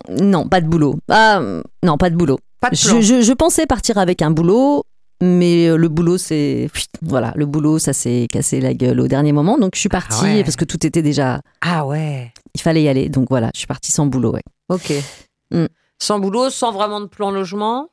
[0.09, 0.95] Non, pas de boulot.
[1.09, 1.41] Ah,
[1.83, 2.39] non, pas de boulot.
[2.61, 2.95] Pas de plan.
[2.95, 4.83] Je, je- je pensais partir avec un boulot,
[5.21, 6.69] mais euh, le boulot, c'est.
[7.01, 9.57] Voilà, le boulot, ça s'est cassé la gueule au dernier moment.
[9.57, 10.43] Donc je suis partie ouais.
[10.43, 11.41] parce que tout était déjà.
[11.61, 12.31] Ah ouais.
[12.53, 13.09] Il fallait y aller.
[13.09, 14.43] Donc voilà, je suis partie sans boulot, ouais.
[14.69, 14.93] Ok.
[15.51, 15.65] Mm.
[16.01, 17.89] Sans boulot, sans vraiment de plan logement,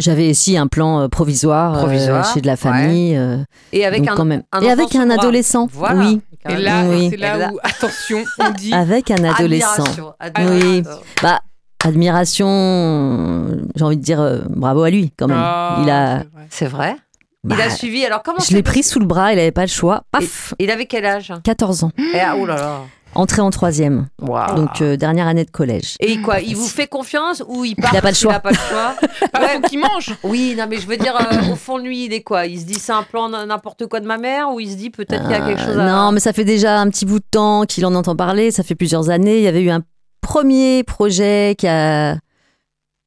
[0.00, 3.16] J'avais aussi un plan euh, provisoire, euh, Provisoire, chez de la famille.
[3.16, 3.38] euh,
[3.72, 4.42] et avec un, quand même.
[4.52, 5.22] un Et avec enfant un sous bras.
[5.22, 5.68] adolescent.
[5.72, 6.00] Voilà.
[6.00, 7.08] Oui, Et là, Oui.
[7.10, 8.72] c'est là Et là- où, attention, on dit.
[8.74, 9.84] avec un adolescent.
[9.84, 10.78] Admiration, Oui.
[10.80, 11.02] admiration.
[11.22, 11.40] Bah,
[11.84, 15.38] admiration, j'ai envie de dire euh, bravo à lui quand même.
[15.40, 16.18] Ah, il a.
[16.18, 16.46] c'est vrai.
[16.50, 16.96] C'est vrai.
[17.44, 18.04] Bah, il a suivi.
[18.04, 20.02] Alors comment Je l'ai pris sous le bras, il avait pas le choix.
[20.10, 21.32] Paf Il avait quel âge?
[21.44, 21.92] 14 ans.
[22.14, 22.80] Et, ah, Oh là là.
[23.16, 24.06] Entré en troisième.
[24.20, 25.96] Donc euh, dernière année de collège.
[26.00, 28.34] Et quoi Il vous fait confiance ou il part Il a pas le choix.
[28.34, 28.94] a pas le choix
[29.40, 29.54] Ouais.
[29.56, 30.14] faut qu'il mange.
[30.22, 32.46] Oui, non, mais je veux dire, euh, au fond de lui, il est quoi?
[32.46, 34.90] Il se dit c'est un plan n'importe quoi de ma mère ou il se dit
[34.90, 35.82] peut-être qu'il y a quelque chose à.
[35.82, 38.50] Euh, Non, mais ça fait déjà un petit bout de temps qu'il en entend parler.
[38.50, 39.38] Ça fait plusieurs années.
[39.38, 39.82] Il y avait eu un
[40.20, 42.16] premier projet qui a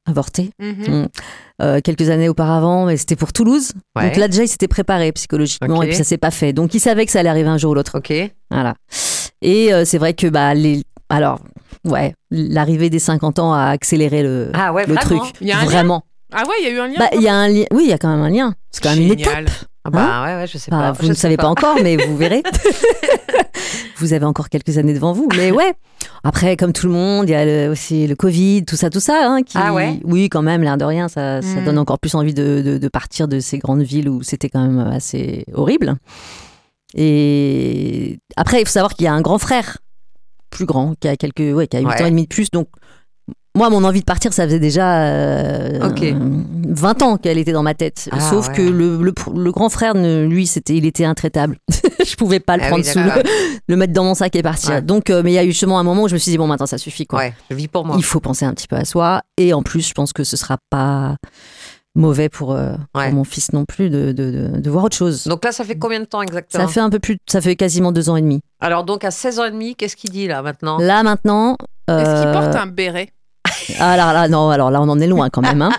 [0.06, 1.08] avorté Mhm.
[1.62, 3.72] euh, quelques années auparavant, mais c'était pour Toulouse.
[3.94, 4.06] Ouais.
[4.08, 6.52] Donc là déjà, il s'était préparé psychologiquement et puis ça s'est pas fait.
[6.52, 7.98] Donc il savait que ça allait arriver un jour ou l'autre.
[7.98, 8.12] Ok.
[8.50, 8.74] Voilà.
[9.42, 11.40] Et euh, c'est vrai que bah les alors
[11.84, 15.34] ouais, l'arrivée des 50 ans a accéléré le Ah ouais, le vraiment truc.
[15.40, 16.02] Il y a un lien vraiment.
[16.32, 16.94] Ah ouais, il y a eu un lien.
[16.98, 17.64] Bah il y a un lien.
[17.72, 18.54] Oui, il y a quand même un lien.
[18.70, 19.50] C'est quand même une étape.
[19.84, 20.92] Ah bah ouais, ouais, je sais Enfin, pas.
[20.92, 21.48] vous je ne savez pas.
[21.48, 22.42] encore, mais vous verrez.
[23.96, 25.28] vous avez encore quelques années devant vous.
[25.36, 25.72] Mais ouais.
[26.22, 29.00] Après, comme tout le monde, il y a le- aussi le Covid, tout ça, tout
[29.00, 29.20] ça.
[29.24, 29.56] hein, qui...
[29.58, 31.64] Ah ouais Oui, quand même, l'air de rien, ça, ça Mm.
[31.64, 34.60] donne encore plus envie de, de- de partir de ces grandes villes où c'était quand
[34.60, 35.96] même assez horrible.
[36.94, 39.78] Et après, il faut savoir qu'il y a un grand frère,
[40.50, 42.02] plus grand, qui a quelques, ouais, qui a 8 Ouais.
[42.02, 42.50] ans et demi de plus.
[42.50, 42.68] Donc,
[43.56, 46.04] moi, mon envie de partir, ça faisait déjà euh, Ok.
[46.68, 48.08] 20 ans qu'elle était dans ma tête.
[48.12, 48.54] Ah, Sauf ouais.
[48.54, 51.56] que le, le, le grand frère, ne- lui, c'était, il était intraitable.
[52.06, 53.10] je pouvais pas le Ah prendre oui, sous le,
[53.68, 54.82] le mettre dans mon sac et partir.
[54.82, 56.38] Donc, euh, mais il y a eu justement un moment où je me suis dit
[56.38, 57.22] bon, maintenant ça suffit quoi.
[57.50, 57.96] Je vis pour moi.
[57.98, 59.22] Il faut penser un petit peu à soi.
[59.36, 61.16] Et en plus, je pense que ce sera pas
[61.94, 65.24] mauvais pour, euh, pour mon fils non plus de, de, de, de voir autre chose.
[65.24, 67.56] Donc là, ça fait combien de temps exactement ça fait un peu plus, ça fait
[67.56, 68.40] quasiment deux ans et demi.
[68.60, 70.78] Alors donc à 16 ans et demi, qu'est-ce qu'il dit là maintenant?
[70.78, 71.56] Là maintenant,
[71.88, 73.10] Est-ce qu'il euh, porte un béret?
[73.78, 75.62] Alors là, non, alors là, on en est loin quand même.
[75.62, 75.70] Hein.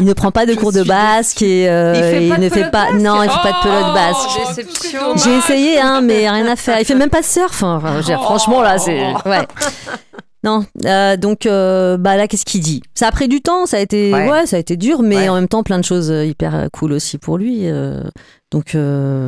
[0.00, 2.60] Il ne prend pas de Je cours de basque et euh, Il et ne fait
[2.60, 2.84] pelote pas.
[2.90, 4.28] basque Non, il fait pas de pelote Oh, basque.
[4.28, 5.00] tout ce que Déception.
[5.02, 5.22] dommage.
[5.24, 6.78] J'ai essayé, hein, mais rien à faire.
[6.80, 7.62] Il fait même pas de surf.
[7.62, 7.76] hein.
[7.82, 8.98] Enfin, dire, franchement, là, c'est.
[9.26, 9.46] Ouais.
[10.44, 12.82] Non, euh, donc euh, bah là, qu'est-ce qu'il dit?
[12.94, 14.30] Ça a pris du temps, ça a été, Ouais.
[14.30, 15.28] ouais, ça a été dur, mais Ouais.
[15.30, 17.60] en même temps, plein de choses euh, hyper cool aussi pour lui.
[17.62, 18.02] euh,
[18.52, 18.76] donc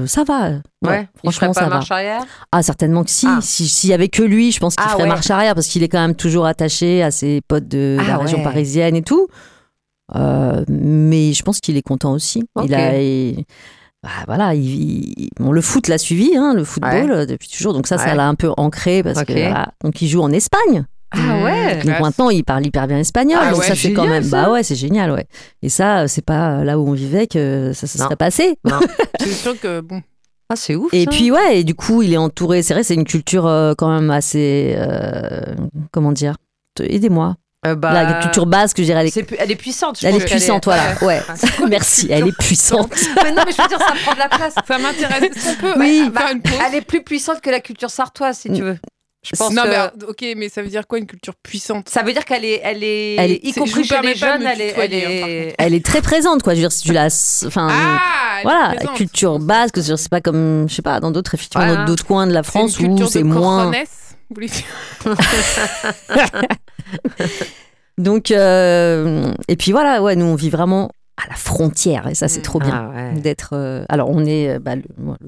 [0.07, 0.51] ça va.
[0.87, 1.69] Ouais, franchement, pas ça va.
[1.77, 2.23] marche arrière?
[2.53, 3.27] Ah, certainement que si.
[3.29, 3.39] Ah.
[3.43, 5.83] Si- S'il y avait que lui, je pense qu'il Ah, ferait marche arrière parce qu'il
[5.83, 9.27] est quand même toujours attaché à ses potes de Ah, la région parisienne et tout.
[10.69, 12.43] Mais je pense qu'il est content aussi.
[12.65, 13.01] Il a.
[13.01, 13.45] il-
[14.03, 14.65] bah, voilà, il,
[15.19, 17.73] il- bon, le foot l'a suivi, hein, le football depuis toujours.
[17.73, 18.15] Donc ça, ça Ouais.
[18.15, 19.27] l'a un peu ancré parce Ok.
[19.27, 19.69] que voilà.
[19.83, 20.85] donc il joue en Espagne.
[21.13, 22.01] Ah ouais Donc Classe.
[22.01, 23.39] maintenant, il parle hyper bien espagnol.
[23.41, 24.23] Ah donc ouais, ça, c'est quand même.
[24.25, 24.45] ça.
[24.45, 25.27] Bah ouais, c'est génial, ouais.
[25.63, 28.59] Et ça, euh, c'est pas là où on vivait que ça se serait passé.
[29.21, 30.03] C'est sûr que bon.
[30.49, 30.93] Ah, c'est ouf.
[30.95, 31.11] Et ça.
[31.11, 32.63] puis ouais, et du coup, il est entouré.
[32.63, 34.75] C'est vrai, c'est une culture euh, quand même assez.
[34.79, 35.41] euh,
[35.93, 36.37] comment dire
[36.81, 37.35] Aidez-moi.
[37.67, 39.99] Euh, bah, La culture basque, je dirais, elle est, elle est puissante.
[40.01, 40.83] je elle pense est qu'elle puissante, voilà.
[41.03, 41.21] Ouais.
[41.29, 41.67] Ouais.
[41.69, 42.93] Merci, elle est puissante.
[43.25, 44.55] mais non, mais je veux dire, ça prend de la place.
[44.69, 45.23] Ça m'intéresse.
[45.37, 46.11] Est-ce qu'on peut Oui.
[46.15, 48.79] pause Elle est plus puissante que la culture sartoise, si tu veux.
[49.29, 51.89] Je pense Non, que mais alors, ok, mais ça veut dire quoi une culture puissante?
[51.89, 54.61] Ça veut dire qu'elle est, elle est, Elle est- y compris chez les jeunes, elle
[54.61, 55.55] est, elle hein, est.
[55.59, 56.53] Elle est très présente, quoi.
[56.55, 57.07] Je veux dire, si tu la.
[57.47, 57.69] Enfin.
[57.71, 58.01] Ah
[58.43, 61.85] voilà, culture basque, je veux dire, c'est pas comme, je sais pas, dans d'autres, effectivement,
[62.07, 63.63] coins de la France une où c'est de moins.
[63.65, 64.65] coronesse, vous voulez dire?
[67.99, 72.29] Donc, euh, et puis voilà, ouais, nous, on vit vraiment à la frontière, et ça,
[72.29, 72.43] c'est Mm.
[72.43, 72.91] trop bien.
[72.95, 73.21] Ah ouais.
[73.21, 73.51] d'être.
[73.55, 74.51] euh, alors, on est.
[74.51, 74.83] euh, bah, le,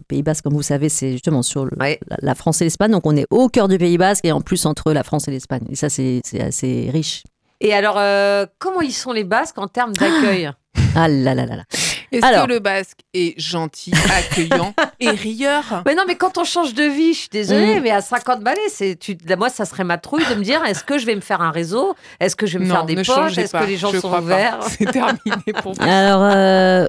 [0.06, 1.98] Pays Basque, comme vous savez, c'est justement sur le- Ouais.
[2.08, 2.90] la, la France et l'Espagne.
[2.90, 5.30] Donc, on est au cœur du Pays Basque et en plus entre la France et
[5.30, 5.62] l'Espagne.
[5.70, 7.22] Et ça, c'est c'est assez riche.
[7.60, 10.50] Et alors, euh, comment ils sont les Basques en termes d'accueil?
[10.94, 11.64] Ah là là là là.
[12.12, 12.46] Est-ce Alors.
[12.46, 15.82] que le basque est gentil, accueillant et rieur?
[15.86, 17.82] Mais non, mais quand on change de vie, je suis désolée, Mm.
[17.82, 20.84] mais à 50 balais, c'est tu, moi, ça serait ma trouille de me dire est-ce
[20.84, 21.94] que je vais me faire un réseau?
[22.20, 23.36] Est-ce que je vais me faire des potes?
[23.38, 25.82] Est-ce pas, que les gens je sont ouverts C'est terminé pour vous.
[25.82, 26.86] Alors, euh,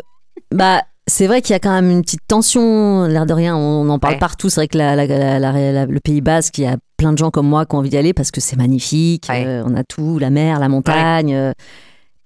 [0.51, 0.81] bah.
[1.11, 3.97] C'est vrai qu'il y a quand même une petite tension, l'air de rien, on, en
[3.97, 4.19] parle Ouais.
[4.19, 4.47] partout.
[4.51, 7.11] C'est vrai que la- la- la- la- la- le Pays Basque, il y a plein
[7.13, 9.25] de gens comme moi qui ont envie d'y aller parce que c'est magnifique.
[9.27, 9.43] Ouais.
[9.43, 11.33] euh, on a tout, la mer, la montagne.
[11.33, 11.51] euh,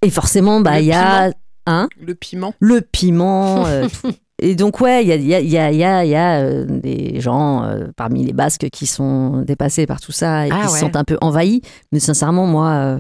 [0.02, 1.32] et forcément, bah, il y a.
[1.66, 1.88] Hein?
[2.00, 2.54] Le piment.
[2.60, 3.66] le piment.
[3.66, 3.88] euh.
[4.42, 6.66] Et donc, ouais, il y a, y a, y a, y a, y a, euh,
[6.66, 10.68] des gens euh, parmi les Basques qui sont dépassés par tout ça et Ah qui
[10.68, 10.80] se ouais.
[10.80, 11.62] sentent un peu envahis.
[11.94, 13.00] Mais sincèrement, moi,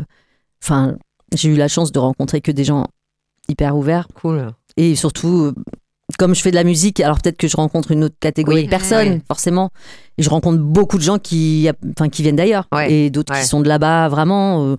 [0.63, 0.95] enfin,
[1.33, 2.87] j'ai eu la chance de rencontrer que des gens
[3.49, 4.07] hyper ouverts.
[4.21, 4.47] Cool.
[4.77, 5.51] Et surtout,
[6.17, 8.65] comme je fais de la musique, alors peut-être que je rencontre une autre catégorie Oui,
[8.65, 9.71] de personnes, forcément.
[10.17, 12.67] Et je rencontre beaucoup de gens qui, enfin, qui viennent d'ailleurs.
[12.71, 14.77] Ouais, Et d'autres qui sont de là-bas, vraiment.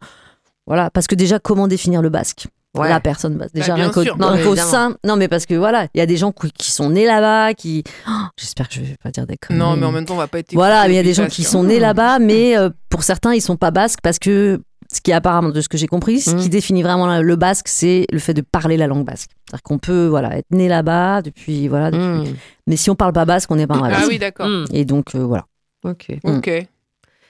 [0.66, 0.88] voilà.
[0.90, 2.46] Parce que déjà, comment définir le basque?
[2.80, 2.88] Ouais.
[2.88, 3.54] la personne basque.
[3.54, 4.96] Déjà, Bah, bien rien qu'au sein.
[5.04, 7.84] Non, mais parce que voilà, il y a des gens qui, sont nés là-bas, qui.
[8.08, 9.58] Oh, J'espère que je vais pas dire des conneries.
[9.60, 10.52] Non, mais en même temps, on va pas être.
[10.54, 13.32] Voilà, mais il y a des gens qui sont nés là-bas, mais euh, pour certains,
[13.34, 14.60] ils sont pas basques parce que
[14.92, 16.36] ce qui est apparemment de ce que j'ai compris, ce Mm.
[16.40, 19.30] qui définit vraiment le basque, c'est le fait de parler la langue basque.
[19.48, 22.36] C'est-à-dire qu'on peut voilà être né là-bas depuis voilà, depuis- Mm.
[22.66, 24.10] mais si on parle pas basque, on n'est pas un vrai Ah basque.
[24.10, 24.46] oui, d'accord.
[24.46, 24.66] Mm.
[24.72, 25.46] Et donc euh, voilà,
[25.84, 26.08] Ok.
[26.24, 26.50] Ok.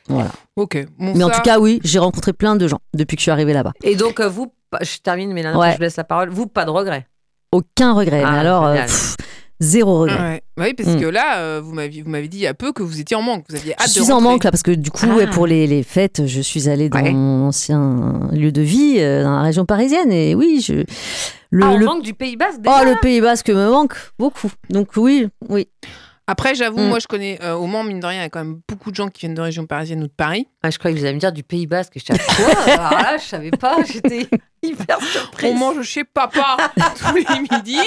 [0.08, 0.30] voilà.
[0.56, 0.86] Ok.
[0.98, 3.30] Bon, Mais en tout cas, oui, j'ai rencontré plein de gens depuis que je suis
[3.30, 3.72] arrivée là-bas.
[3.82, 5.72] Et donc, vous, je termine, mais là, Ouais.
[5.72, 6.30] je vous laisse la parole.
[6.30, 7.06] Vous, pas de regret.
[7.52, 8.22] Aucun regret.
[8.24, 9.16] Ah, mais alors, euh, pff,
[9.60, 10.18] zéro regret.
[10.18, 10.42] Ouais.
[10.56, 11.00] Bah oui, parce Mm.
[11.00, 13.44] que là, euh, vous m'avez dit il y a peu que vous étiez en manque.
[13.48, 15.14] Vous aviez hâte Je de suis en manque là parce que du coup, Ah.
[15.14, 17.12] ouais, pour les, les fêtes, je suis allée dans Ouais.
[17.12, 20.10] mon ancien lieu de vie, euh, dans la région parisienne.
[20.12, 20.84] Et oui, je.
[21.50, 23.94] Le, ah, on le- manque du Pays Basque déjà Oh, le Pays Basque me manque
[24.18, 24.50] beaucoup.
[24.70, 25.68] Donc oui, oui.
[26.26, 26.88] Après, j'avoue, Mm.
[26.88, 28.90] moi, je connais euh, au Mans, mine de rien, il y a quand même beaucoup
[28.90, 30.48] de gens qui viennent de région parisienne ou de Paris.
[30.62, 31.92] Ah, Je croyais que vous alliez me dire du Pays Basque.
[31.96, 33.76] J'étais à quoi Alors là, je savais pas.
[33.84, 34.26] J'étais
[34.62, 35.52] hyper surprise.
[35.52, 36.56] On mange chez papa
[36.96, 37.78] tous les midis.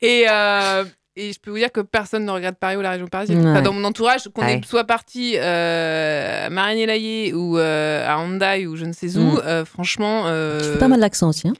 [0.00, 0.84] Et, euh,
[1.16, 3.40] et je peux vous dire que personne ne regarde Paris ou la région parisienne.
[3.40, 3.62] Enfin, Ouais.
[3.62, 4.54] dans mon entourage, qu'on Ouais.
[4.58, 9.32] est soit parti euh, à Marigny-Laillé ou euh, à Hendaye ou je ne sais où,
[9.34, 9.42] Mm.
[9.44, 10.22] euh, franchement.
[10.26, 11.48] euh, Je fais pas mal l'accent aussi.
[11.48, 11.54] hein.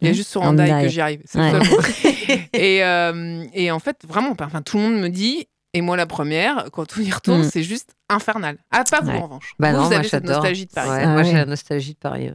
[0.00, 0.14] Il y a Mm.
[0.14, 1.22] juste sur Hendaye que j'y arrive.
[1.24, 1.52] c'est Ouais.
[1.52, 1.78] le seul mot.
[2.52, 6.06] et, euh, et en fait, vraiment, enfin, tout le monde me dit, et moi la
[6.06, 7.50] première, quand on y retourne, Mm.
[7.50, 8.56] c'est juste infernal.
[8.70, 9.16] Ah, pas vous Ouais.
[9.18, 9.52] en revanche.
[9.58, 10.36] Bah vous, non, vous moi, avez cette j'adore.
[10.42, 10.90] nostalgie de Paris.
[10.90, 11.38] Ouais, Ah moi, j'ai ouais.
[11.38, 12.30] la nostalgie de Paris.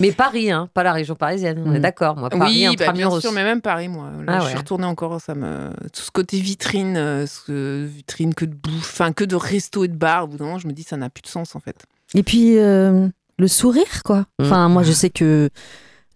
[0.00, 1.62] Mais Paris, hein, pas la région parisienne.
[1.64, 1.82] On est Mm.
[1.82, 2.16] d'accord.
[2.16, 4.10] Moi, Paris, oui, bah, bien sûr, mais même Paris, moi.
[4.26, 5.70] Là, Ah je suis retournée encore, ça me...
[5.92, 9.88] tout ce côté vitrine, euh, ce vitrine que de bouffe, enfin que de resto et
[9.88, 10.24] de bar.
[10.24, 11.84] Au bout d'un moment, je me dis, ça n'a plus de sens en fait.
[12.14, 13.06] Et puis euh,
[13.38, 14.20] le sourire, quoi.
[14.38, 14.44] Mm.
[14.44, 15.48] Enfin, moi, je sais que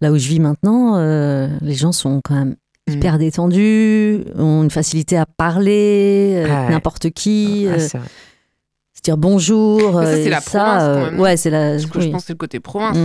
[0.01, 2.57] là où je vis maintenant, euh, les gens sont quand même
[2.89, 2.93] Mm.
[2.95, 6.71] hyper détendus, ont une facilité à parler, euh, Ah ouais.
[6.71, 8.07] n'importe qui, Ah, euh, c'est vrai.
[8.95, 10.01] se dire bonjour.
[10.01, 11.21] Mais ça, c'est la province, quand même.
[11.21, 11.79] Ouais, c'est la.
[11.79, 12.05] Ce que oui.
[12.07, 12.97] je pense, c'est le côté province.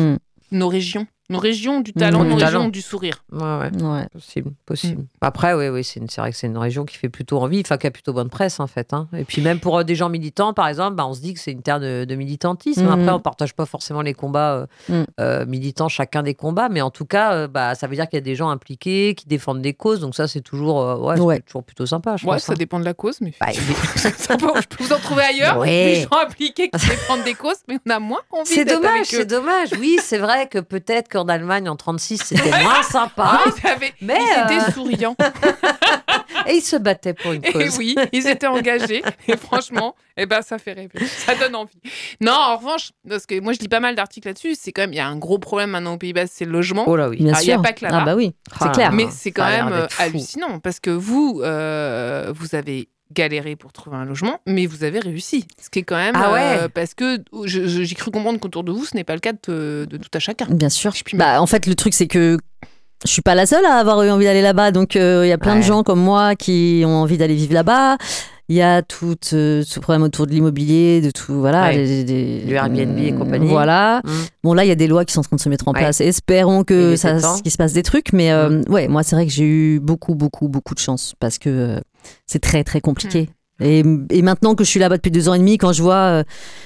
[0.53, 1.07] Nos régions.
[1.29, 3.23] Nos régions du talent, Mmh, nos du régions du sourire.
[3.31, 3.81] Ouais, ouais.
[3.81, 4.07] Ouais.
[4.11, 5.05] Possible, possible.
[5.21, 7.87] Après, oui, oui, c'est vrai que c'est une région qui fait plutôt envie, enfin qui
[7.87, 8.93] a plutôt bonne presse en fait.
[8.93, 9.07] hein.
[9.17, 11.39] Et puis même pour euh, des gens militants, par exemple, bah, on se dit que
[11.39, 12.83] c'est une terre de, de militantisme.
[12.83, 12.91] Mhm.
[12.91, 16.91] Après, on partage pas forcément les combats euh, euh, militants, chacun des combats, mais en
[16.91, 19.61] tout cas, euh, bah, ça veut dire qu'il y a des gens impliqués qui défendent
[19.61, 20.01] des causes.
[20.01, 21.39] Donc ça, c'est toujours, euh, ouais, c'est Ouais.
[21.39, 22.43] toujours plutôt sympa, je Ouais, pense.
[22.43, 22.55] ça hein.
[22.59, 25.57] dépend de la cause, mais Bah, je peux vous en trouver ailleurs.
[25.57, 25.67] Ouais.
[25.95, 29.25] Des gens impliqués qui défendent des causes, mais on a moins envie C'est dommage, c'est
[29.25, 29.69] dommage.
[29.79, 33.39] Oui, c'est vrai que peut-être qu'en Allemagne, en 36, c'était moins sympa.
[33.39, 35.15] Ah, ils, avaient- Mais, ils étaient euh, souriants.
[36.47, 37.77] Et ils se battaient pour une Et cause.
[37.77, 39.01] oui, ils étaient engagés.
[39.27, 41.05] Et franchement, eh ben, ça fait rêver.
[41.05, 41.79] Ça donne envie.
[42.19, 44.93] Non, en revanche, parce que moi, je lis pas mal d'articles là-dessus, c'est quand même,
[44.93, 46.83] il y a un gros problème maintenant au Pays Bas, c'est le logement.
[46.87, 47.17] Oh là oui.
[47.17, 47.61] Bien Ah, il y a sûr.
[47.61, 47.99] pas que là-bas.
[48.01, 48.89] Ah bah oui, Ah c'est là clair.
[48.91, 48.95] là.
[48.97, 53.97] Mais c'est quand même euh, hallucinant parce que vous, euh, vous avez galéré pour trouver
[53.97, 55.45] un logement, mais vous avez réussi.
[55.61, 56.15] Ce qui est quand même.
[56.15, 56.57] Ah ouais.
[56.63, 59.87] euh, parce que j'ai cru comprendre qu'autour de vous, ce n'est pas le cas de,
[59.89, 60.45] de tout à chacun.
[60.49, 60.93] Bien sûr.
[60.93, 62.37] Je Bah, en fait, le truc, c'est que
[63.05, 64.71] je suis pas la seule à avoir eu envie d'aller là-bas.
[64.71, 67.53] Donc, euh, il y a plein de gens comme moi qui ont envie d'aller vivre
[67.53, 67.97] là-bas.
[68.49, 71.69] Il y a tout euh, ce problème autour de l'immobilier, de tout, voilà.
[71.69, 71.77] Ouais.
[71.85, 73.47] des- des- Du Airbnb et compagnie.
[73.47, 74.01] Voilà.
[74.03, 74.09] Mm.
[74.43, 75.71] Bon, là, il y a des lois qui sont en train de se mettre en
[75.71, 75.79] Ouais.
[75.79, 76.01] place.
[76.01, 78.11] Espérons que ça, qu'il se passe des trucs.
[78.11, 81.37] Mais euh, ouais, moi, c'est vrai que j'ai eu beaucoup, beaucoup, beaucoup de chance parce
[81.37, 81.79] que euh,
[82.27, 83.29] c'est très, très compliqué.
[83.59, 85.95] Et, et maintenant que je suis là-bas depuis deux ans et demi, quand je vois
[85.95, 86.23] euh,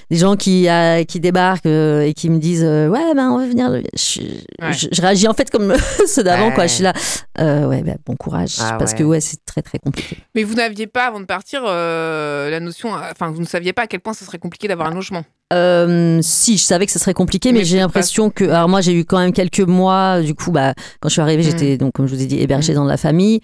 [0.10, 3.38] des gens qui, euh, qui débarquent euh, et qui me disent euh, Ouais, ben on
[3.40, 3.70] va venir.
[3.96, 4.22] Je,
[4.66, 4.74] Ouais.
[4.74, 5.74] je- je réagis en fait comme
[6.08, 6.54] ceux d'avant, Ouais.
[6.54, 6.66] quoi.
[6.68, 6.94] Je suis là,
[7.40, 8.56] euh, ouais, ben, bon courage.
[8.62, 9.00] Ah parce ouais.
[9.00, 10.18] que ouais, c'est très, très compliqué.
[10.34, 12.92] Mais vous n'aviez pas, avant de partir, euh, la notion.
[12.94, 15.24] Enfin, vous ne saviez pas à quel point ce serait compliqué d'avoir un logement.
[15.54, 18.44] Euh, si, je savais que ce serait compliqué, mais, Mais j'ai l'impression que.
[18.46, 20.22] Alors, moi, j'ai eu quand même quelques mois.
[20.22, 21.46] Du coup, bah, quand je suis arrivée, Mm.
[21.46, 23.40] j'étais, donc, comme je vous ai dit, hébergée dans la famille.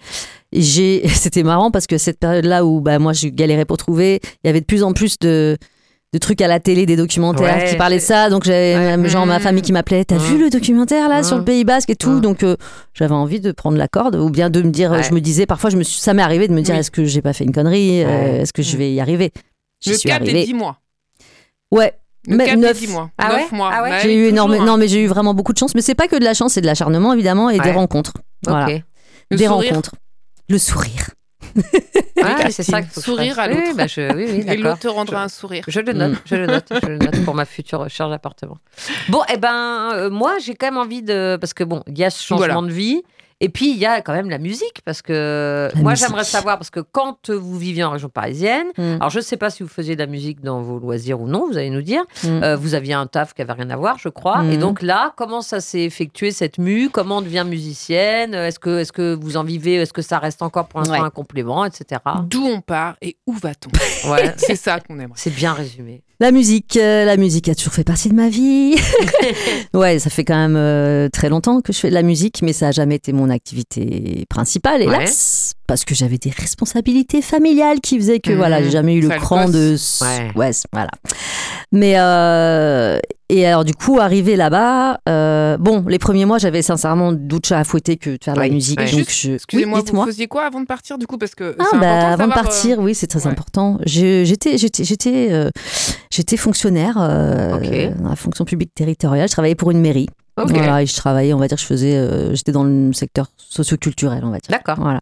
[0.52, 4.46] J'ai, c'était marrant parce que cette période-là où bah, moi, je galérais pour trouver, il
[4.46, 5.56] y avait de plus en plus de,
[6.12, 8.28] de trucs à la télé, des documentaires Ouais, qui parlaient de ça.
[8.28, 8.96] Donc, j'avais Ouais.
[8.96, 9.42] même genre ma Mm.
[9.42, 10.18] famille qui m'appelait T'as Mm.
[10.18, 11.38] vu le documentaire là sur Mm.
[11.38, 12.10] le Pays Basque et tout?
[12.10, 12.20] Mm.
[12.20, 12.56] Donc, euh,
[12.92, 15.70] j'avais envie de prendre la corde ou bien de me dire, je me disais, parfois,
[15.70, 16.80] je me suis, ça m'est arrivé de me dire Oui.
[16.80, 18.04] Est-ce que j'ai pas fait une connerie?
[18.04, 18.42] Euh.
[18.42, 18.78] Est-ce que je Mm.
[18.78, 19.32] vais y arriver?
[19.80, 20.46] J'y le suis cap des arrivée.
[20.46, 20.76] 10 mois.
[21.70, 21.94] Ouais.
[22.26, 22.80] Le Mais cap neuf.
[22.80, 23.10] des 10 mois.
[23.18, 23.70] Ah 9 ouais mois.
[23.72, 24.52] Ah ouais Bah J'ai eu énorme...
[24.52, 24.64] hein.
[24.64, 25.74] Non, mais j'ai eu vraiment beaucoup de chance.
[25.74, 27.72] Mais c'est pas que de la chance, c'est de l'acharnement, évidemment, et des Ouais.
[27.74, 28.14] rencontres.
[28.46, 28.66] Voilà.
[29.30, 29.68] Des sourire.
[29.70, 29.94] rencontres.
[30.48, 31.10] Le sourire.
[32.26, 33.60] Ah, c'est ça qu'il faut que je sourire à l'autre.
[33.66, 35.62] oui, bah, je- oui, oui, Et l'autre te rendra un sourire.
[35.68, 36.18] Je le note, Mm.
[36.24, 38.56] je le note, je le note pour ma future recherche d'appartement.
[39.10, 41.36] Bon, eh ben, euh, moi, j'ai quand même envie de.
[41.38, 42.66] Parce que bon, il y a ce changement Voilà.
[42.66, 43.02] de vie.
[43.40, 44.80] Et puis, il y a quand même la musique.
[44.84, 46.58] Parce que La moi, j'aimerais savoir.
[46.58, 48.96] Parce que quand vous viviez en région parisienne, Mm.
[49.00, 51.26] alors je ne sais pas si vous faisiez de la musique dans vos loisirs ou
[51.28, 52.02] non, vous allez nous dire.
[52.24, 52.28] Mm.
[52.42, 54.42] Euh, vous aviez un taf qui avait rien à voir, je crois.
[54.42, 54.52] Mhm.
[54.52, 56.90] Et donc là, comment ça s'est effectué cette mue?
[56.90, 58.34] Comment on devient musicienne?
[58.34, 59.74] Est-ce que, est que vous en vivez?
[59.76, 61.00] Est-ce que ça reste encore pour l'instant Ouais.
[61.00, 62.00] un complément, etc.
[62.28, 63.70] D'où on part et où va-t-on?
[64.10, 65.14] Ouais, C'est ça qu'on aimerait.
[65.16, 66.02] c'est bien résumé.
[66.20, 68.76] La musique, euh, la musique a toujours fait partie de ma vie.
[69.74, 72.52] ouais, ça fait quand même euh, très longtemps que je fais de la musique, mais
[72.52, 77.98] ça a jamais été mon activité principale, hélas, parce que j'avais des responsabilités familiales qui
[77.98, 80.30] faisaient que voilà, j'ai jamais eu le cran de Ouais.
[80.36, 80.90] ouais, voilà.
[81.72, 82.98] Mais euh,
[83.30, 87.58] et alors du coup, arrivé là-bas, euh, bon, les premiers mois, j'avais sincèrement d'autres chats
[87.58, 88.90] à fouetter que de faire de la musique, ouais.
[88.90, 91.16] donc je, Excusez-moi, oui, vous faisiez quoi avant de partir du coup?
[91.18, 93.32] Parce que Ah bah, avant de savoir, euh, partir, oui, c'est très ouais.
[93.32, 93.78] important.
[93.86, 95.50] J'étais, j'étais, j'étais, euh,
[96.10, 97.98] j'étais fonctionnaire euh, Ok.
[98.02, 99.28] dans la fonction publique territoriale.
[99.28, 100.08] Je travaillais pour une mairie.
[100.36, 100.50] Ok.
[100.50, 104.24] Voilà, et je travaillais, on va dire, je faisais, euh, j'étais dans le secteur socioculturel,
[104.24, 104.50] on va dire.
[104.50, 104.76] D'accord.
[104.80, 105.00] Voilà.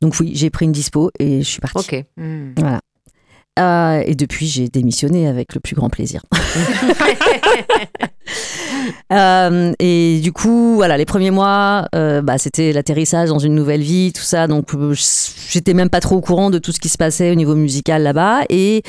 [0.00, 1.78] Donc oui, j'ai pris une dispo et je suis partie.
[1.78, 2.04] Ok.
[2.16, 2.52] Hmm.
[2.56, 2.80] Voilà.
[3.58, 6.22] Euh, et depuis, j'ai démissionné avec le plus grand plaisir.
[9.12, 13.82] Euh, et du coup, voilà, les premiers mois, euh, bah, c'était l'atterrissage dans une nouvelle
[13.82, 14.46] vie, tout ça.
[14.46, 14.94] Donc, euh,
[15.48, 18.02] j'étais même pas trop au courant de tout ce qui se passait au niveau musical
[18.02, 18.42] là-bas.
[18.48, 18.82] Et,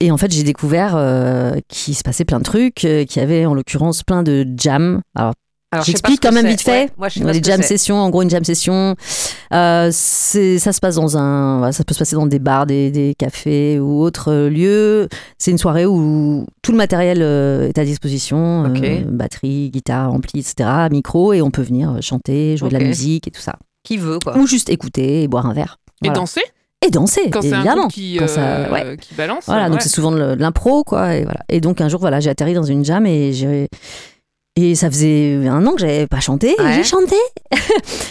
[0.00, 3.24] et en fait, j'ai découvert euh, qu'il se passait plein de trucs, euh, qu'il y
[3.24, 5.00] avait en l'occurrence plein de jams.
[5.14, 5.34] Alors,
[5.84, 6.84] J'explique quand même vite fait.
[6.84, 8.96] Ouais, moi, je sais pas les jam sessions, en gros une jam session,
[9.52, 13.14] euh, ça se passe dans un, ça peut se passer dans des bars, des, des
[13.14, 15.08] cafés ou autres euh, lieux.
[15.36, 20.70] C'est une soirée où tout le matériel est à disposition, euh, batterie, guitare, ampli, etc.,
[20.90, 24.18] micro, et on peut venir chanter, jouer de la musique et tout ça, Qui veut,
[24.24, 24.38] quoi.
[24.38, 25.76] ou juste écouter et boire un verre.
[26.02, 26.20] Et Voilà.
[26.20, 26.40] danser?
[26.86, 27.88] Et danser, Quand évidemment.
[27.88, 28.96] qui, Quand ça- euh, ouais.
[28.98, 29.44] qui balance.
[29.46, 29.70] Voilà, ouais.
[29.70, 31.16] donc c'est souvent de l'impro, quoi.
[31.16, 31.40] Et, voilà.
[31.48, 33.68] et donc un jour, voilà, j'ai atterri dans une jam et j'ai.
[34.60, 36.56] Et ça faisait un an que j'avais pas chanté.
[36.58, 36.74] Ouais.
[36.74, 37.14] J'ai chanté.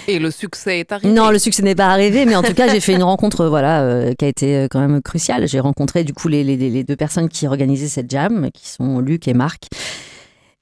[0.08, 1.14] Et le succès est arrivé.
[1.14, 3.50] Non, le succès n'est pas arrivé, mais en tout cas, j'ai fait une rencontre, euh,
[3.50, 5.46] voilà, euh, qui a été euh, quand même cruciale.
[5.48, 9.00] J'ai rencontré du coup les, les- les deux personnes qui organisaient cette jam, qui sont
[9.00, 9.64] Luc et Marc.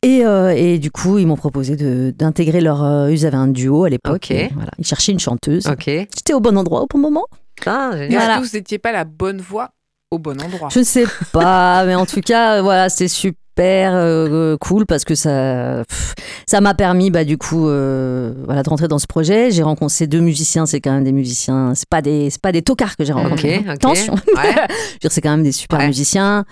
[0.02, 1.76] Et, euh, et du coup, ils m'ont proposé
[2.12, 2.84] d'intégrer leur.
[2.84, 4.32] euh, ils avaient un duo à l'époque.
[4.56, 5.68] Voilà, ils cherchaient une chanteuse.
[5.86, 7.26] J'étais au bon endroit au bon moment.
[7.66, 8.14] Ah, Est-ce.
[8.14, 8.38] Voilà.
[8.38, 9.72] que vous n'étiez pas la bonne voie
[10.12, 10.70] au bon endroit?
[10.72, 13.40] Je ne sais pas, mais en tout cas, euh, voilà, c'était super.
[13.58, 16.14] super euh, cool parce que ça, pff,
[16.46, 19.50] ça m'a permis, bah, du coup, euh, voilà, de rentrer dans ce projet.
[19.50, 22.62] J'ai rencontré deux musiciens, c'est quand même des musiciens, c'est pas des, c'est pas des
[22.62, 23.60] tocards que j'ai rencontrés.
[23.60, 23.68] ok.
[23.70, 24.14] Attention.
[24.16, 24.22] Ouais.
[24.44, 25.88] Je veux dire, c'est quand même des super Ouais.
[25.88, 26.44] musiciens.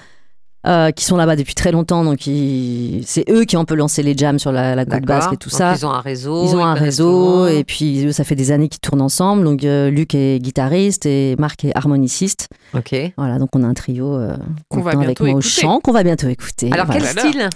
[0.65, 3.75] Euh, qui sont là-bas depuis très longtemps, donc ils- c'est eux qui ont un peu
[3.75, 5.73] lancé les jams sur la, la côte basque et tout Donc, ça.
[5.77, 6.45] Ils ont un réseau.
[6.45, 9.43] Ils ont un réseau et puis eux, ça fait des années qu'ils tournent ensemble.
[9.43, 12.47] Donc euh, Luc est guitariste et Marc est harmoniciste.
[12.73, 12.95] Ok.
[13.17, 14.35] Voilà, donc on a un trio euh,
[14.69, 16.69] Qu'on va content avec moi au chant qu'on va bientôt écouter.
[16.71, 17.01] Alors, Voilà.
[17.01, 17.49] quel style?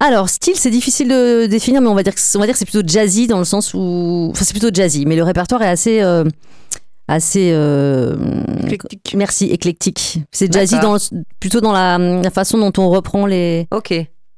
[0.00, 2.58] Alors style, c'est difficile de définir, mais on va dire que on va dire que
[2.60, 5.68] c'est plutôt jazzy dans le sens où, enfin c'est plutôt jazzy, mais le répertoire est
[5.68, 6.22] assez euh,
[7.08, 8.16] assez euh,
[8.64, 9.14] Éclectique.
[9.16, 10.20] merci éclectique.
[10.30, 10.96] C'est jazzy dans
[11.40, 13.66] plutôt dans la, la façon dont on reprend les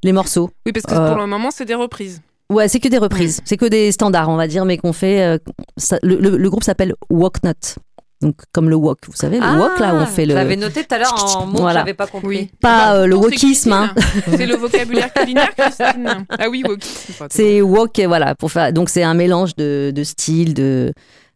[0.03, 0.51] les morceaux.
[0.64, 2.23] Oui, parce que Euh, pour le moment, c'est des reprises.
[2.49, 5.23] Ouais, c'est que des reprises, c'est que des standards, on va dire, mais qu'on fait.
[5.23, 5.39] euh,
[5.77, 7.77] ça- le, le- le groupe s'appelle Walknut.
[8.23, 10.55] Donc, comme le walk, vous savez, le walk là où on fait Ah, le.
[10.57, 11.79] noté tout à l'heure en mots que Voilà.
[11.81, 12.29] j'avais pas compris.
[12.29, 12.51] Oui.
[12.61, 13.95] Pas, euh, le wokisme, hein.
[14.37, 16.27] C'est le vocabulaire culinaire, Christine.
[16.39, 17.27] Ah oui, wokisme.
[17.31, 18.75] C'est walk, et voilà, pour faire.
[18.75, 20.93] Donc, c'est un mélange de, de styles, de,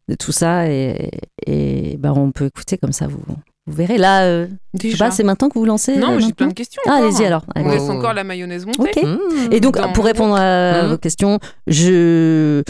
[0.08, 1.10] de tout ça, et,
[1.46, 3.22] et ben, on peut écouter comme ça, vous,
[3.66, 3.96] vous verrez.
[3.96, 4.46] Là, euh,
[4.82, 6.82] je sais pas, c'est maintenant que vous lancez Non, euh, j'ai plein de questions.
[6.86, 7.44] Ah, allez-y alors.
[7.56, 9.04] On laisse encore la mayonnaise monter.
[9.04, 9.18] Mmh.
[9.52, 10.88] Et donc, Dans pour répondre à Mhm.
[10.90, 12.62] vos questions, je.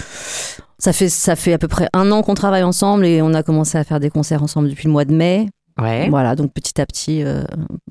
[0.79, 3.43] Ça fait, ça fait à peu près un an qu'on travaille ensemble et on a
[3.43, 5.49] commencé à faire des concerts ensemble depuis le mois de mai.
[5.81, 6.09] Ouais.
[6.11, 7.43] Voilà, donc petit à petit, euh,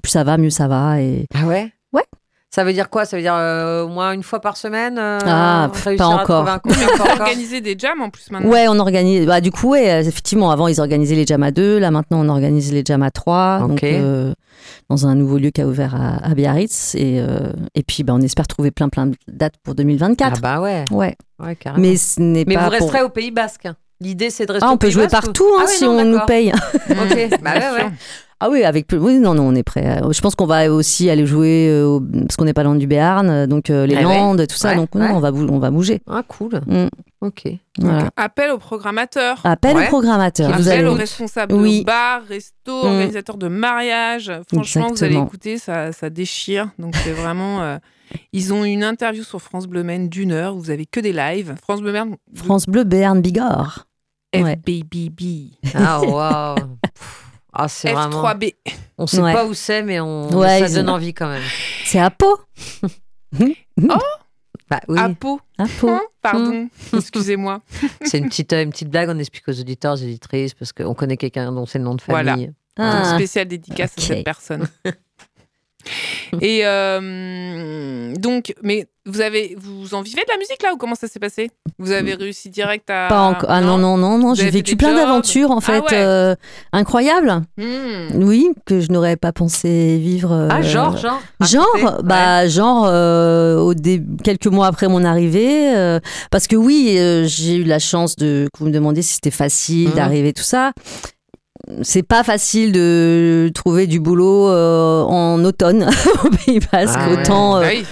[0.01, 1.01] plus ça va, mieux ça va.
[1.01, 1.25] Et...
[1.33, 1.71] Ah Ouais?
[2.53, 3.03] Ça veut dire quoi?
[3.05, 6.45] Ça veut dire euh, au moins une fois par semaine euh, Ah, pas à encore.
[6.45, 8.47] trouver un concert, pas encore Organiser des jams en plus maintenant.
[8.47, 9.25] Ouais, on organise.
[9.25, 11.79] Bah, du coup, ouais, effectivement, avant, ils organisaient les jams à deux.
[11.79, 13.61] Là, maintenant, on organise les jams à trois.
[13.63, 13.69] Ok.
[13.69, 14.33] Donc, euh,
[14.87, 16.93] dans un nouveau lieu qui a ouvert à, à Biarritz.
[16.93, 20.33] Et, euh, et puis, bah, on espère trouver plein, plein de dates pour 2024.
[20.35, 20.85] Ah bah ouais.
[20.91, 21.15] Ouais.
[21.43, 21.81] Ouais, carrément.
[21.81, 22.65] Mais ce n'est Mais pas.
[22.65, 23.67] vous pour- resterez au Pays Basque.
[23.99, 25.65] L'idée, c'est de rester Ah, au on peut Pays jouer Basque ou- partout hein, Ah
[25.67, 26.51] oui, si non, on nous paye.
[26.51, 27.89] Ok, bah ouais, ouais.
[28.45, 30.01] Ah oui, avec oui, non, non, on est prêt.
[30.11, 32.87] Je pense qu'on va aussi aller jouer euh, au- parce qu'on n'est pas loin du
[32.87, 34.71] Béarn, euh, donc euh, les Ah ouais Landes, tout ça.
[34.71, 35.11] Ouais, donc non, ouais.
[35.13, 36.01] on va on va bouger.
[36.09, 36.59] Ah, cool.
[36.67, 36.87] Mm.
[37.21, 37.43] Ok.
[37.79, 38.09] Voilà.
[38.17, 39.39] Appel au programmateur.
[39.45, 39.85] Appel Ouais.
[39.85, 40.49] au programmateur.
[40.49, 41.79] Appel Vous allez aux responsables Oui.
[41.79, 42.87] de bar, resto, Mm.
[42.87, 44.29] organisateurs de mariage.
[44.53, 46.69] Franchement, vous allez écouter, ça, ça déchire.
[46.79, 47.61] Donc c'est vraiment.
[47.61, 47.77] euh,
[48.33, 50.53] ils ont une interview sur France Bleu Maine d'une heure.
[50.55, 51.55] Vous avez que des lives.
[51.61, 52.17] France Bleu Maine.
[52.35, 53.85] France Bleu Béarn Bigorre.
[54.35, 54.57] Ouais.
[54.57, 55.51] FBBB.
[55.75, 56.55] Ah, waouh.
[57.53, 58.23] Ah, c'est vraiment.
[58.23, 58.55] F3B.
[58.97, 59.33] On sait Ouais.
[59.33, 60.29] pas où c'est, mais on...
[60.37, 61.43] Ouais, ça donne ont- envie quand même.
[61.85, 62.39] C'est à Pau.
[64.69, 65.39] Bah oui, À Pau.
[65.57, 65.89] À Pau.
[65.89, 66.67] Hein Pardon.
[66.93, 67.61] Excusez-moi.
[68.01, 69.09] c'est une petite, euh, une petite blague.
[69.09, 72.01] On explique aux auditeurs, aux auditrices, parce qu'on connaît quelqu'un dont c'est le nom de
[72.01, 72.23] famille.
[72.77, 72.93] Voilà.
[73.01, 73.03] Ah.
[73.03, 74.67] Donc, spéciale dédicace à cette personne.
[76.41, 80.95] Et euh, donc, mais vous avez, vous en vivez de la musique là ou comment
[80.95, 81.51] ça s'est passé?
[81.77, 83.49] Vous avez réussi direct à Pas encore.
[83.51, 84.33] Ah non, non, non, non.
[84.33, 85.79] J'ai vécu plein d'aventures en Ah fait.
[85.81, 85.87] ouais.
[85.93, 86.35] euh,
[86.71, 87.41] incroyables.
[87.57, 88.23] Hmm.
[88.23, 90.31] Oui, que je n'aurais pas pensé vivre.
[90.31, 95.75] euh, Ah, genre, genre Genre, bah, genre, euh, au dé- quelques mois après mon arrivée,
[95.75, 95.99] euh,
[96.31, 99.31] parce que oui, euh, j'ai eu la chance de, que vous me demandiez si c'était
[99.31, 99.95] facile Mhm.
[99.95, 100.71] d'arriver, tout ça.
[101.81, 105.87] C'est pas facile de trouver du boulot euh, en automne
[106.25, 106.95] au Pays Basque.
[106.99, 107.21] Ah ouais.
[107.21, 107.85] Autant euh, Bah oui.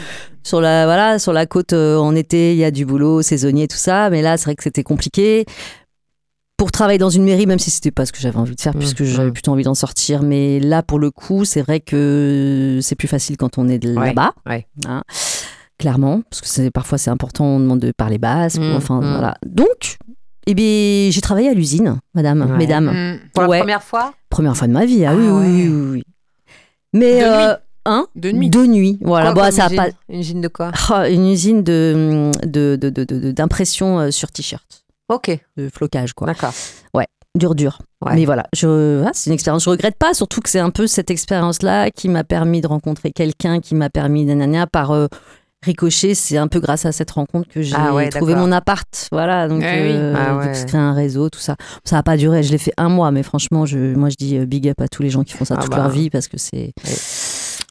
[0.44, 3.68] sur la voilà sur la côte euh, en été, il y a du boulot saisonnier,
[3.68, 4.10] tout ça.
[4.10, 5.46] Mais là, c'est vrai que c'était compliqué.
[6.58, 8.74] Pour travailler dans une mairie, même si c'était pas ce que j'avais envie de faire,
[8.74, 8.80] Mhm.
[8.80, 10.22] puisque j'avais plutôt envie d'en sortir.
[10.22, 13.96] Mais là, pour le coup, c'est vrai que c'est plus facile quand on est de
[13.96, 14.34] Ouais, là-bas.
[14.48, 14.68] ouais.
[14.86, 15.02] Hein,
[15.80, 18.60] clairement, parce que c'est parfois c'est important, on demande de parler basque.
[18.62, 19.36] Mhm, enfin, voilà.
[19.44, 19.98] Donc,
[20.48, 22.58] eh bien, j'ai travaillé à l'usine, madame, Ouais.
[22.58, 22.90] mesdames.
[22.90, 23.20] Hmm.
[23.34, 23.60] Pour la Ouais.
[23.60, 25.48] première fois Première fois de ma vie, ah, oui, Ah oui, ouais.
[25.48, 26.04] oui, oui, oui.
[26.94, 28.50] Mais, De euh, hein De nuit.
[28.50, 29.34] De nuit, voilà.
[29.34, 29.88] Quoi Bah, ça a usine pas.
[30.10, 34.32] Une usine de quoi Ah, une usine de de- de- de- de- d'impression euh, sur
[34.32, 36.28] t-shirt, Ok, de flocage, quoi.
[36.28, 36.54] d'accord.
[37.34, 37.78] Dur, dur.
[38.06, 38.14] Ouais.
[38.16, 39.64] Mais voilà, je, ah, c'est une expérience.
[39.64, 43.12] Je regrette pas, surtout que c'est un peu cette expérience-là qui m'a permis de rencontrer
[43.14, 45.08] quelqu'un, qui m'a permis nanana, par euh,
[45.64, 46.16] ricochet.
[46.16, 49.08] C'est un peu grâce à cette rencontre que j'ai Ah ouais, trouvé mon appart.
[49.12, 49.92] Voilà, donc Ah oui.
[49.92, 50.54] euh, Ah ouais.
[50.54, 51.56] se créer un réseau, tout ça.
[51.84, 52.44] Ça n'a pas duré.
[52.44, 54.88] Je l'ai fait un mois, mais franchement, je, moi, je dis euh, big up à
[54.88, 55.78] tous les gens qui font ça Ah toute bah.
[55.78, 56.74] leur vie parce que c'est.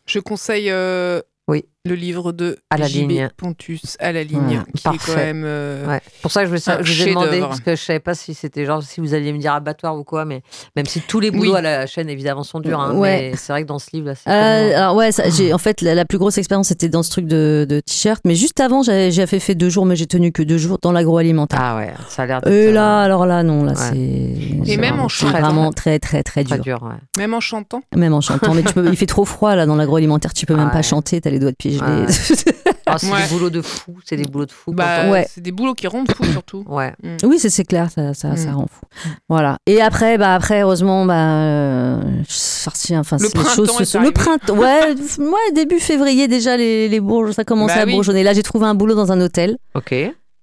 [0.07, 1.65] Je conseille euh, Oui.
[1.87, 3.29] Le livre de À la JB ligne.
[3.39, 4.99] Pontus à la ligne, qui est Parfait.
[5.13, 5.45] quand même.
[5.47, 6.01] euh, Ouais.
[6.21, 8.83] Pour ça, je, je vous ai demandé, parce que je savais pas si c'était genre,
[8.83, 10.43] si vous alliez me dire abattoir ou quoi, mais
[10.77, 11.57] même si tous les boulots Oui.
[11.59, 13.31] à la chaîne, évidemment, sont durs, hein, Ouais.
[13.31, 14.29] mais c'est vrai que dans ce livre-là, c'est.
[14.29, 14.33] Euh,
[14.69, 15.23] tellement- alors ouais, ça,
[15.55, 18.35] en fait la, la plus grosse expérience c'était dans ce truc de, de t-shirt, mais
[18.35, 21.59] juste avant j'avais j'ai fait deux jours, mais j'ai tenu que deux jours dans l'agroalimentaire.
[21.63, 22.53] Ah ouais, ça a l'air d'être.
[22.53, 23.79] Et euh, là, alors là, non, là, Ouais.
[23.79, 24.71] c'est.
[24.73, 25.41] Et même vraiment- en c'est chantant.
[25.41, 26.63] vraiment très, très, très très dur.
[26.79, 26.97] dur, ouais.
[27.17, 27.81] Même en chantant.
[27.97, 28.53] Même en chantant.
[28.55, 31.21] Mais tu peux, il fait trop froid, là, dans l'agroalimentaire, tu peux même pas chanter,
[31.23, 32.07] t'as les doigts de pied gelés.
[32.93, 33.23] Ah, c'est Ouais.
[33.23, 33.95] des boulots de fou.
[34.05, 34.73] C'est des boulots de fou.
[34.73, 35.25] Bah, Ouais.
[35.33, 36.65] C'est des boulots qui rendent fou surtout.
[36.69, 36.93] Ouais.
[37.23, 38.55] Oui, c'est c'est clair, ça, ça, ça Mm.
[38.57, 39.11] rend fou.
[39.29, 39.59] Voilà.
[39.67, 43.33] Et après, bah après, heureusement, bah, euh, je suis sortie, enfin, Le choses
[43.69, 47.45] printemps se est sont- Le printemps, ouais, ouais, début février déjà, les, les bourges, ça
[47.45, 47.93] commençait Bah à oui.
[47.93, 48.25] bourgeonner.
[48.25, 49.57] Là, j'ai trouvé un boulot dans un hôtel.
[49.77, 49.95] Ok.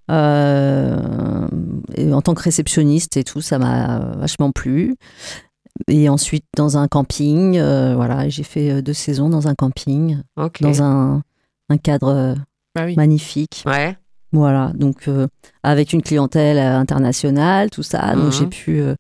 [0.10, 1.48] euh,
[1.96, 4.96] et en tant que réceptionniste et tout, ça m'a vachement plu.
[5.88, 10.18] Et ensuite, dans un camping, euh, voilà, j'ai fait euh, deux saisons dans un camping,
[10.62, 11.22] dans un,
[11.70, 12.36] un cadre euh,
[12.76, 12.96] Bah oui.
[12.96, 13.64] magnifique.
[13.66, 13.98] Ouais.
[14.34, 15.28] Voilà, donc euh,
[15.64, 18.32] avec une clientèle internationale, tout ça, donc Mhm.
[18.32, 18.96] j'ai pu euh,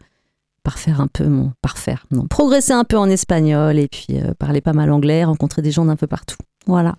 [0.63, 4.07] parfaire un peu mon parfaire, non, progresser un peu en espagnol et puis
[4.39, 6.37] parler pas mal anglais, rencontrer des gens d'un peu partout.
[6.65, 6.95] Voilà.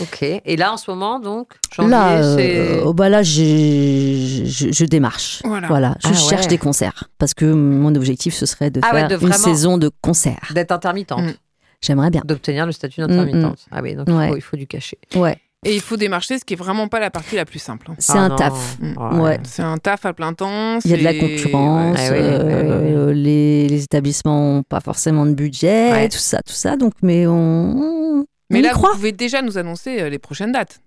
[0.00, 0.22] Ok.
[0.22, 5.42] Et là, en ce moment, donc, janvier, là, euh, oh, bah là, je, je démarche.
[5.44, 5.94] Voilà.
[6.02, 6.48] je Ah cherche ouais.
[6.48, 9.78] des concerts parce que mon objectif ce serait de Ah ouais, faire de une saison
[9.78, 10.50] de concerts.
[10.54, 11.22] D'être intermittente.
[11.24, 11.32] Mm.
[11.80, 12.22] J'aimerais bien.
[12.24, 13.58] D'obtenir le statut d'intermittente.
[13.70, 14.98] Ah oui, donc il, faut, il faut du cachet.
[15.14, 17.86] Ouais, Et il faut démarcher, ce qui est vraiment pas la partie la plus simple.
[17.90, 17.94] hein.
[18.00, 18.36] c'est Ah un non.
[18.36, 18.78] taf.
[18.80, 19.20] Mm.
[19.20, 19.38] Ouais.
[19.44, 20.80] C'est un taf à plein temps.
[20.84, 25.34] Il y a de la concurrence, Ouais, euh, Les, les établissements n'ont pas forcément de
[25.34, 26.08] budget, Ouais.
[26.08, 26.76] tout ça, tout ça.
[26.76, 28.92] Donc, mais on, Mais on y là, vous croit.
[28.92, 30.80] pouvez déjà nous annoncer euh, les prochaines dates.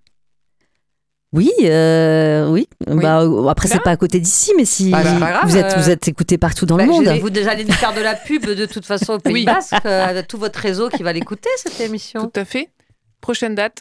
[1.33, 2.67] Oui, euh, oui.
[2.87, 3.01] Oui.
[3.01, 5.89] Bah, euh, après, c'est pas à côté d'ici, mais si Bah, grave, vous êtes, vous
[5.89, 7.05] êtes écouté partout dans Bah, le monde.
[7.05, 9.45] j'ai- Vous déjà allez nous faire de la pub de toute façon au Pays Oui.
[9.45, 12.27] Basque, euh, tout votre réseau qui va l'écouter cette émission.
[12.29, 12.67] Tout à fait.
[13.21, 13.77] Prochaine date.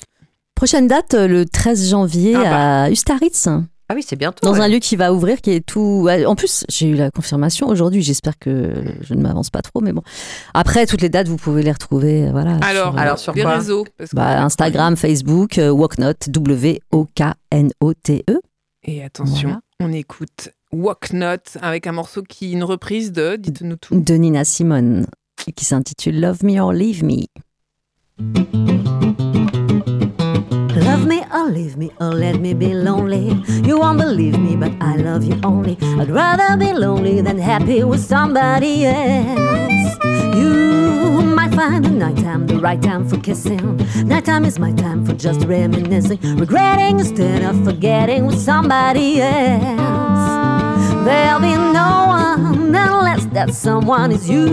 [0.54, 2.82] Prochaine date, le 13 janvier Ah bah.
[2.84, 3.48] à Ustaritz,
[3.92, 4.46] Ah oui, c'est bientôt.
[4.46, 4.60] dans ouais.
[4.60, 6.06] un lieu qui va ouvrir, qui est tout.
[6.26, 8.02] En plus, j'ai eu la confirmation aujourd'hui.
[8.02, 10.02] J'espère que je ne m'avance pas trop, mais bon.
[10.54, 12.28] Après, toutes les dates, vous pouvez les retrouver.
[12.28, 12.56] euh, Voilà.
[12.62, 13.84] Alors, sur, alors, sur les quoi réseaux.
[13.98, 18.40] parce que- bah, Instagram, Facebook, euh, Walknot, W-O-K-N-O-T-E.
[18.84, 19.60] Et attention, Voilà.
[19.80, 23.98] on écoute Walk Not avec un morceau qui est une reprise de, dites-nous tout.
[24.00, 25.06] de Nina Simone,
[25.56, 27.24] qui s'intitule Love Me or Leave Me.
[31.10, 33.32] Me or leave me or let me be lonely.
[33.66, 35.76] You won't believe me, but I love you only.
[35.98, 39.98] I'd rather be lonely than happy with somebody else.
[40.36, 43.78] You might find the nighttime the right time for kissing.
[44.06, 51.04] Nighttime is my time for just reminiscing, regretting instead of forgetting with somebody else.
[51.04, 54.46] There'll be no one unless that someone is you.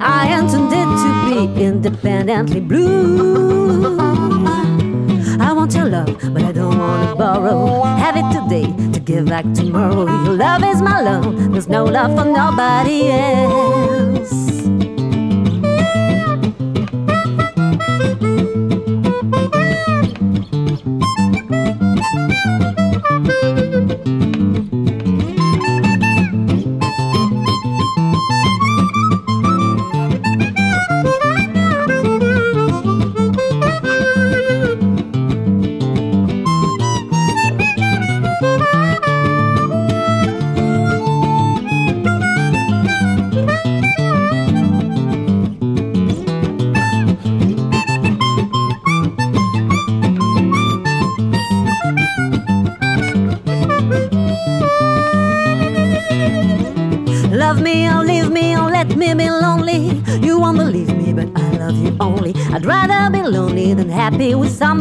[0.00, 4.15] I intended to be independently blue.
[5.56, 7.82] I want your love, but I don't want to borrow.
[7.82, 10.04] Have it today to give back tomorrow.
[10.04, 14.15] Your love is my love, there's no love for nobody else.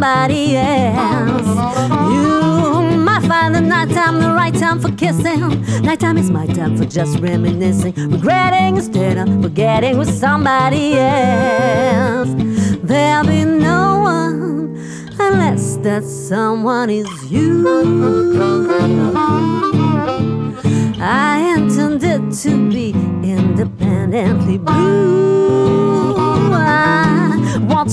[0.05, 1.47] Somebody else.
[2.13, 5.61] You might find the nighttime the right time for kissing.
[5.81, 12.29] Nighttime is my time for just reminiscing, regretting instead of forgetting with somebody else.
[12.83, 14.77] There'll be no one
[15.19, 17.65] unless that someone is you.
[21.01, 22.91] I intended to be
[23.23, 25.34] independently blue.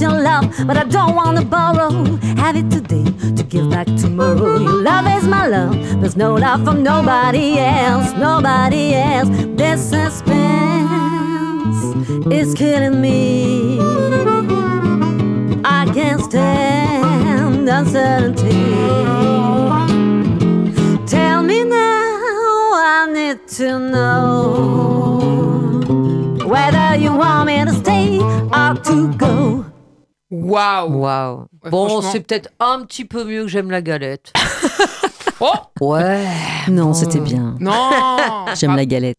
[0.01, 1.90] Your love, but I don't want to borrow.
[2.36, 3.05] Have it today
[3.36, 4.59] to give back tomorrow.
[4.59, 5.74] Your love is my love.
[6.01, 9.28] There's no love from nobody else, nobody else.
[9.55, 10.32] This suspense
[12.32, 13.78] is killing me.
[15.64, 18.64] I can't stand uncertainty.
[21.07, 24.72] Tell me now, I need to know
[26.45, 29.71] whether you want me to stay or to go.
[30.32, 31.46] Waouh Waouh.
[31.62, 32.10] Ouais, Bon, franchement.
[32.10, 34.32] c'est peut-être un petit peu mieux que j'aime la galette.
[35.44, 36.24] Oh Ouais.
[36.68, 36.94] Non, Bon.
[36.94, 37.56] c'était bien.
[37.58, 37.90] Non
[38.54, 39.16] J'aime la galette.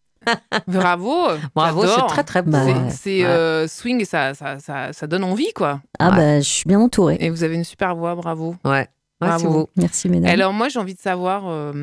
[0.68, 1.14] Bravo
[1.54, 2.90] Bravo, c'est très très bon.
[2.92, 3.30] C'est- ouais.
[3.30, 5.82] Euh, swing et ça, ça, ça, ça donne envie, quoi.
[6.00, 6.16] Ah Ouais.
[6.16, 7.18] bah, je suis bien entourée.
[7.20, 8.56] Et vous avez une super voix, bravo.
[8.64, 8.88] Ouais.
[9.20, 9.50] Bravo.
[9.50, 9.70] beau.
[9.76, 10.32] Merci mesdames.
[10.32, 11.74] Alors moi, j'ai envie de savoir euh,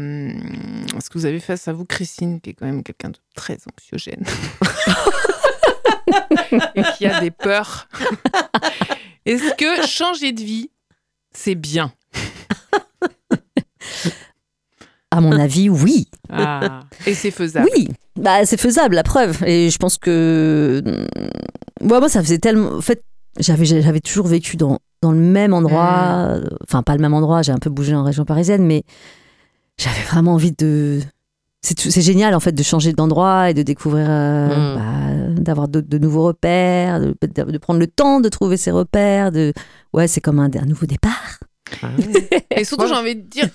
[1.03, 3.59] ce que vous avez face à vous, Christine, qui est quand même quelqu'un de très
[3.71, 4.25] anxiogène.
[6.75, 7.89] et qui a des peurs.
[9.27, 10.71] Est-ce que changer de vie,
[11.33, 11.93] c'est bien?
[15.11, 16.09] À mon avis, oui.
[16.31, 16.81] Ah.
[17.05, 17.69] Et c'est faisable?
[17.75, 19.43] Oui, bah, c'est faisable, la preuve.
[19.45, 20.83] Et je pense que.
[20.85, 22.73] mm, Ouais, moi, ça faisait tellement.
[22.77, 23.03] En fait,
[23.39, 26.37] j'avais, j'avais toujours vécu dans, dans le même endroit.
[26.39, 26.49] Mm.
[26.69, 28.85] Enfin, pas le même endroit, j'ai un peu bougé en région parisienne, mais
[29.79, 31.01] j'avais vraiment envie de.
[31.63, 34.07] C'est, tout- c'est génial, en fait, de changer d'endroit et de découvrir.
[34.09, 34.77] euh, Mm.
[34.77, 39.31] bah, d'avoir de, de nouveaux repères, de, de prendre le temps de trouver ses repères.
[39.33, 39.53] De...
[39.93, 41.39] Ouais, c'est comme un, un nouveau départ.
[42.57, 43.49] Et surtout, j'ai envie de dire,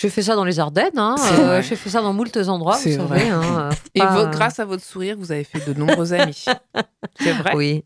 [0.00, 1.16] J'ai fait ça dans les Ardennes, hein.
[1.40, 3.06] Euh, j'ai fait ça dans moult endroits, vous C'est savez.
[3.08, 3.28] vrai.
[3.30, 6.44] hein, euh, et pas- votre- grâce à votre sourire, vous avez fait de nombreux amis.
[7.20, 7.52] C'est vrai.
[7.56, 7.84] Oui.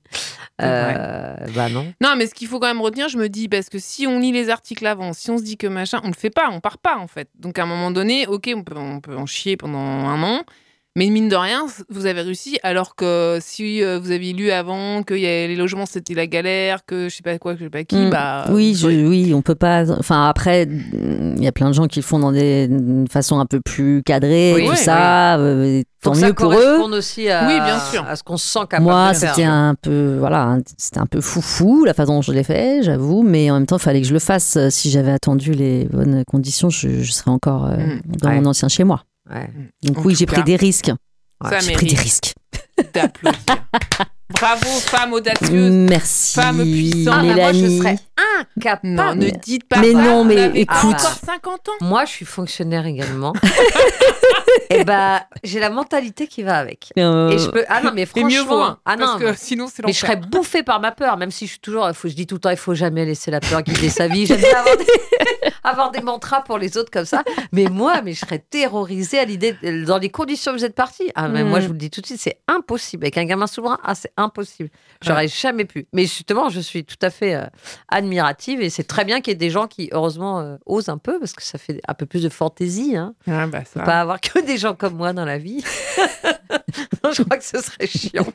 [0.60, 1.92] Euh, bah non.
[2.02, 4.18] Non, mais ce qu'il faut quand même retenir, je me dis, parce que si on
[4.20, 6.60] lit les articles avant, si on se dit que machin, on le fait pas, on
[6.60, 7.28] part pas en fait.
[7.38, 10.42] Donc à un moment donné, ok, on peut, on peut en chier pendant un an,
[10.96, 12.58] mais mine de rien, vous avez réussi.
[12.62, 16.26] Alors que si euh, vous aviez lu avant que y a- les logements c'était la
[16.26, 18.10] galère, que je sais pas quoi, que je sais pas qui, Mm.
[18.10, 18.44] bah.
[18.50, 19.90] oui, vous je- oui, on peut pas.
[19.98, 23.08] Enfin, après, mm, il y a plein de gens qui le font dans des une
[23.08, 25.36] façon un peu plus cadrée, Oui, tout oui, ça.
[25.38, 26.78] euh, Faut tant mieux pour eux.
[26.92, 28.04] aussi à, Oui, bien sûr.
[28.08, 31.84] à ce qu'on se sent capable Moi, c'était un peu, voilà, c'était un peu foufou
[31.84, 34.12] la façon dont je l'ai fait, j'avoue, mais en même temps, il fallait que je
[34.12, 34.58] le fasse.
[34.70, 38.00] Si j'avais attendu les bonnes conditions, je, je serais encore euh, Mm.
[38.20, 38.40] dans Ouais.
[38.40, 39.02] mon ancien chez moi.
[39.30, 39.48] Ouais.
[39.82, 40.90] Donc En oui, j'ai pris des risques.
[41.48, 42.34] Ça J'ai pris des risques.
[42.94, 43.40] d'applaudir.
[44.30, 45.70] Bravo, femme audacieuse.
[45.90, 47.14] Merci, Femme puissante.
[47.18, 47.98] Ah, mais moi, je serais
[48.56, 48.88] incapable.
[48.94, 49.98] Non, ne dites pas Mais ça.
[50.02, 50.76] non, mais écoute.
[50.84, 51.72] encore 50 ans.
[51.80, 53.32] Moi, je suis fonctionnaire également.
[54.70, 56.92] Et bah, j'ai la mentalité qui va avec.
[56.98, 57.64] Euh, Et je peux.
[57.68, 58.28] Ah non, mais Et franchement.
[58.28, 60.92] mieux vaut, hein, ah non, parce que sinon c'est Mais je serais bouffée par ma
[60.92, 61.90] peur, même si je suis toujours.
[61.94, 64.24] Faut, je dis tout le temps, il faut jamais laisser la peur guider sa vie.
[64.32, 64.86] J'aime bien avoir des,
[65.64, 67.22] avoir des mantras pour les autres comme ça.
[67.52, 69.56] Mais moi, mais je serais terrorisée à l'idée,
[69.86, 71.10] dans les conditions où vous êtes parti.
[71.14, 71.48] Ah, mais Mm.
[71.48, 73.04] moi, je vous le dis tout de suite, c'est impossible.
[73.04, 74.70] Avec un gamin sous le bras, ah, c'est impossible.
[75.02, 75.86] J'aurais jamais pu.
[75.92, 77.44] Mais justement, je suis tout à fait euh,
[77.88, 80.98] admirative et c'est très bien qu'il y ait des gens qui, heureusement, euh, osent un
[80.98, 82.96] peu parce que ça fait un peu plus de fantaisie.
[82.96, 83.14] Hein.
[83.26, 83.80] Ah, bah, ça.
[83.80, 85.64] Pas avoir que des gens comme moi dans la vie.
[87.04, 88.26] Non, je crois que ce serait chiant.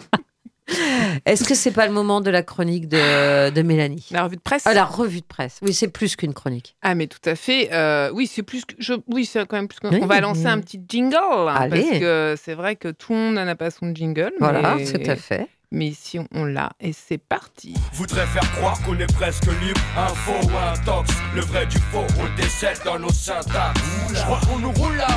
[1.25, 4.05] Est-ce que c'est pas le moment de la chronique de, de Mélanie?
[4.11, 4.63] La revue de presse?
[4.65, 5.59] Ah, La revue de presse.
[5.61, 6.75] Oui, c'est plus qu'une chronique.
[6.81, 7.69] Ah mais tout à fait.
[7.71, 8.93] Euh, oui, c'est plus que je...
[9.07, 9.87] oui, c'est quand même plus que...
[9.87, 9.99] Oui.
[10.01, 11.81] On va lancer un petit jingle hein, Allez.
[11.83, 14.33] parce que c'est vrai que tout le monde n'a pas son jingle.
[14.39, 14.85] Voilà, mais...
[14.85, 15.47] tout à fait.
[15.71, 17.73] Mais ici on l'a et c'est parti.
[17.93, 21.09] Voudrait faire croire qu'on est presque libre, un faux ou un tox.
[21.35, 23.81] Le vrai du faux, on le décèle dans nos syntaxes.
[24.13, 25.07] Je crois qu'on nous roule là.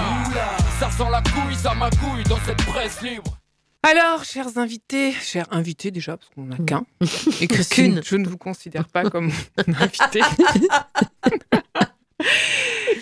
[0.80, 3.36] Ça sent la couille, ça magouille dans cette presse libre.
[3.82, 6.84] Alors, chers invités, chers invités déjà parce qu'on n'a qu'un.
[7.40, 8.02] Et Christine, Qu'une.
[8.04, 9.30] je ne vous considère pas comme
[9.66, 10.20] une invitée.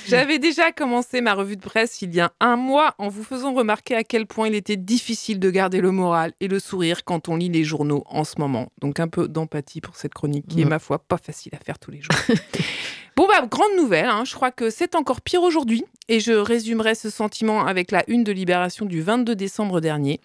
[0.09, 3.53] J'avais déjà commencé ma revue de presse il y a un mois en vous faisant
[3.53, 7.29] remarquer à quel point il était difficile de garder le moral et le sourire quand
[7.29, 8.71] on lit les journaux en ce moment.
[8.81, 10.69] Donc un peu d'empathie pour cette chronique qui est, Mm.
[10.69, 12.15] ma foi, pas facile à faire tous les jours.
[13.17, 16.95] bon, bah, grande nouvelle, hein, je crois que c'est encore pire aujourd'hui et je résumerai
[16.95, 20.21] ce sentiment avec la une de Libération du 22 décembre dernier.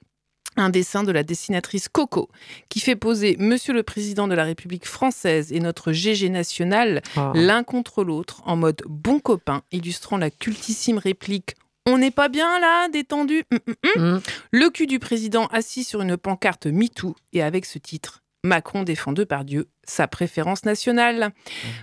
[0.55, 2.29] Un dessin de la dessinatrice Coco
[2.69, 7.31] qui fait poser Monsieur le Président de la République française et notre GG national Oh.
[7.35, 12.59] l'un contre l'autre en mode bon copain, illustrant la cultissime réplique On n'est pas bien
[12.59, 13.43] là, détendu?
[13.51, 13.59] Hum,
[13.95, 14.13] hum.
[14.15, 14.21] Mm.
[14.51, 19.13] Le cul du président assis sur une pancarte MeToo et avec ce titre Macron défend
[19.13, 21.31] de par Dieu sa préférence nationale.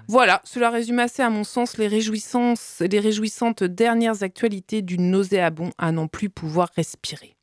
[0.09, 5.71] Voilà, cela résume assez à mon sens les, réjouissances, les réjouissantes dernières actualités du nauséabond
[5.79, 7.35] à n'en plus pouvoir respirer.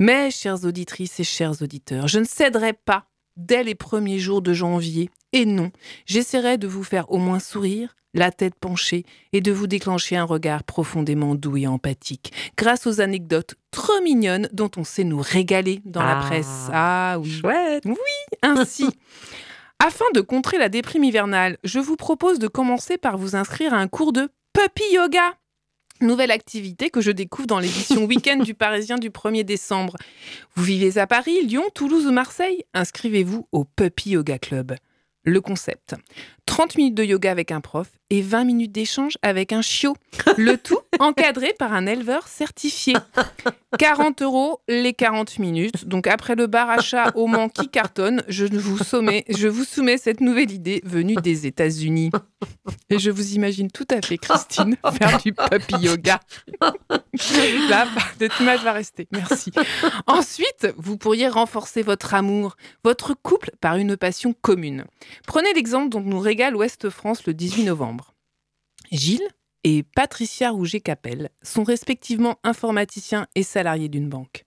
[0.00, 4.52] Mais, chères auditrices et chers auditeurs, je ne céderai pas dès les premiers jours de
[4.52, 5.10] janvier.
[5.32, 5.70] Et non,
[6.06, 10.24] j'essaierai de vous faire au moins sourire, la tête penchée, et de vous déclencher un
[10.24, 15.80] regard profondément doux et empathique, grâce aux anecdotes trop mignonnes dont on sait nous régaler
[15.84, 16.22] dans la Ah.
[16.22, 16.68] presse.
[16.72, 17.30] Ah oui.
[17.40, 17.84] Chouette.
[18.42, 18.86] Ainsi,
[19.84, 23.78] afin de contrer la déprime hivernale, je vous propose de commencer par vous inscrire à
[23.78, 25.34] un cours de puppy yoga.
[26.04, 29.96] Nouvelle activité que je découvre dans l'édition week-end du Parisien du 1er décembre.
[30.54, 32.64] Vous vivez à Paris, Lyon, Toulouse ou Marseille?
[32.74, 34.74] Inscrivez-vous au Puppy Yoga Club.
[35.24, 35.94] Le concept
[36.46, 39.96] 30 minutes de yoga avec un prof et 20 minutes d'échange avec un chiot.
[40.36, 42.94] Le tout encadré par un éleveur certifié.
[43.78, 45.88] 40 euros les 40 minutes.
[45.88, 49.64] Donc après le bar à chat au Mans qui cartonne, je vous, sommets, je vous
[49.64, 52.10] soumets cette nouvelle idée venue des États-Unis.
[52.90, 56.20] Et je vous imagine tout à fait, Christine, faire du puppy yoga.
[56.60, 57.86] Là,
[58.18, 59.08] cette image va rester.
[59.12, 59.50] Merci.
[60.06, 64.84] Ensuite, vous pourriez renforcer votre amour, votre couple par une passion commune.
[65.26, 68.12] Prenez l'exemple dont nous régale Ouest France le 18 novembre.
[68.90, 69.28] Gilles
[69.62, 74.44] et Patricia Rouget-Capel sont respectivement informaticiens et salariés d'une banque.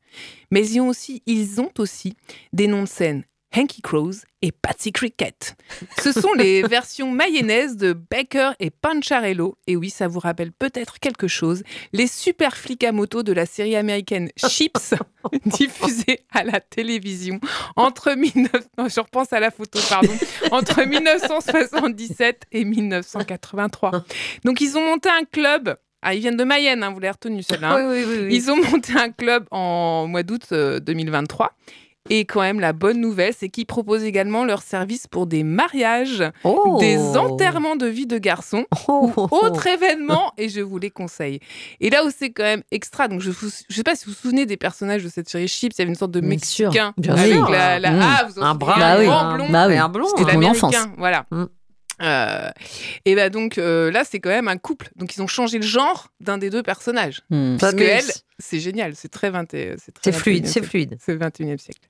[0.52, 2.18] Mais ils ont aussi, ils ont aussi
[2.52, 3.24] des noms de scène
[3.56, 5.56] Hanky Crows et Patsy Cricket.
[6.02, 9.58] Ce sont les versions mayonnaise de Baker et Pancharello.
[9.68, 11.64] Et oui, ça vous rappelle peut-être quelque chose.
[11.93, 14.93] Les super flics à moto de la série américaine Chips,
[15.45, 17.39] diffusée à la télévision
[17.76, 18.52] entre 19...
[18.78, 20.14] non, je repense à la photo, pardon.
[20.52, 24.04] Entre 1977 et 1983.
[24.45, 25.76] Donc, ils ont monté un club.
[26.04, 27.72] Ah, ils viennent de Mayenne, hein, vous l'avez retenu celle-là.
[27.72, 27.89] hein.
[27.89, 28.36] Oui, oui, oui.
[28.36, 31.54] Ils ont monté un club en mois d'août euh, 2023.
[32.10, 36.24] Et quand même, la bonne nouvelle, c'est qu'ils proposent également leur service pour des mariages,
[36.43, 36.78] Oh.
[36.80, 39.12] des enterrements de vie de garçons Oh.
[39.18, 41.39] ou autres événements, et je vous les conseille.
[41.82, 43.36] Et là où c'est quand même extra, donc je ne
[43.74, 45.89] sais pas si vous vous souvenez des personnages de cette série Chips, il y avait
[45.89, 47.49] une sorte de Bien sûr, Mexicain bien avec sûr.
[47.49, 47.91] la, la-.
[48.01, 49.05] Ah, vous en Un brun, Bah un oui.
[49.05, 49.47] grand blond.
[49.49, 49.74] Bah oui.
[49.74, 50.08] Et un blond.
[50.08, 50.88] C'était mon l'américain, enfance.
[50.97, 51.26] voilà.
[51.32, 51.43] Mm.
[52.02, 52.50] Euh,
[53.06, 54.89] et bah donc euh, là, c'est quand même un couple.
[54.95, 57.22] Donc ils ont changé le genre d'un des deux personnages.
[57.30, 57.58] Hmm.
[57.58, 58.04] Parce que mais elle,
[58.39, 60.98] c'est- génial, c'est très 20 c'est fluide, 21e c'est fluide.
[61.00, 61.82] C'est le 21e siècle.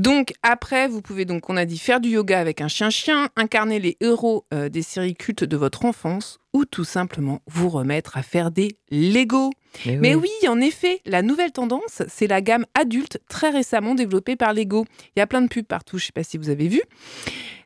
[0.00, 3.78] Donc après, vous pouvez donc, on a dit, faire du yoga avec un chien-chien, incarner
[3.78, 8.22] les héros euh, des séries cultes de votre enfance, ou tout simplement vous remettre à
[8.22, 9.50] faire des Lego.
[9.84, 14.54] Mais oui, en effet, la nouvelle tendance, c'est la gamme adulte très récemment développée par
[14.54, 14.86] Lego.
[15.16, 16.80] Il y a plein de pubs partout, je ne sais pas si vous avez vu.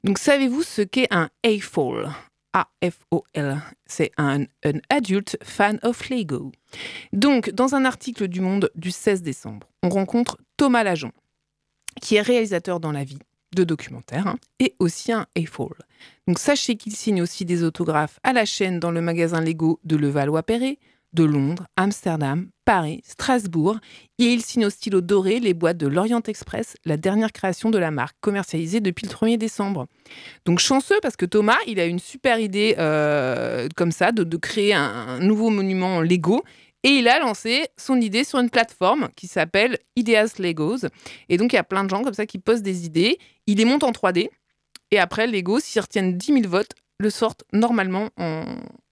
[0.03, 2.11] Donc savez-vous ce qu'est un AFOL
[2.53, 3.62] A-F-O-L.
[3.87, 6.51] C'est un, un adulte fan of Lego.
[7.12, 11.12] Donc, dans un article du Monde du 16 décembre, on rencontre Thomas Lajon,
[12.01, 13.18] qui est réalisateur dans la vie
[13.55, 15.76] de documentaires hein, et aussi un AFOL.
[16.26, 19.97] Donc, sachez qu'il signe aussi des autographes à la chaîne dans le magasin Lego de
[19.97, 20.78] Levallois-Perret,
[21.14, 23.78] de Londres, Amsterdam, Paris, Strasbourg.
[24.18, 27.78] Et il signe au stylo doré les boîtes de l'Orient Express, la dernière création de
[27.78, 29.86] la marque, commercialisée depuis le 1er décembre.
[30.45, 34.74] Donc chanceux parce que Thomas, il a une super idée euh, comme ça de, créer
[34.74, 36.42] un nouveau monument Lego.
[36.85, 40.87] Et il a lancé son idée sur une plateforme qui s'appelle Ideas Legos.
[41.28, 43.18] Et donc il y a plein de gens comme ça qui postent des idées.
[43.47, 44.28] Il les monte en 3D.
[44.91, 48.45] Et après, Lego, s'ils retiennent 10 000 votes, le sortent normalement en,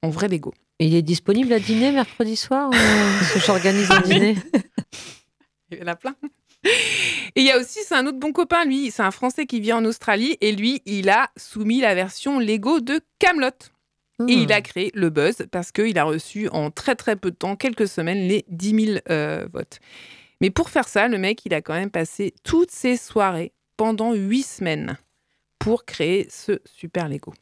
[0.02, 0.52] en vrai Lego.
[0.80, 2.72] Il est disponible à dîner mercredi soir ou...
[2.72, 4.36] Parce que j'organise un dîner?
[5.70, 6.16] Il y en a plein.
[6.64, 9.60] Et il y a aussi, c'est un autre bon copain, lui, c'est un Français qui
[9.60, 13.50] vit en Australie et lui, il a soumis la version Lego de Camelot.
[14.28, 17.36] Et il a créé le buzz parce qu'il a reçu en très très peu de
[17.36, 19.78] temps, quelques semaines, les 10 000 euh, votes.
[20.40, 24.12] Mais pour faire ça, le mec, il a quand même passé toutes ses soirées pendant
[24.14, 24.98] huit semaines
[25.58, 27.32] pour créer ce super Lego.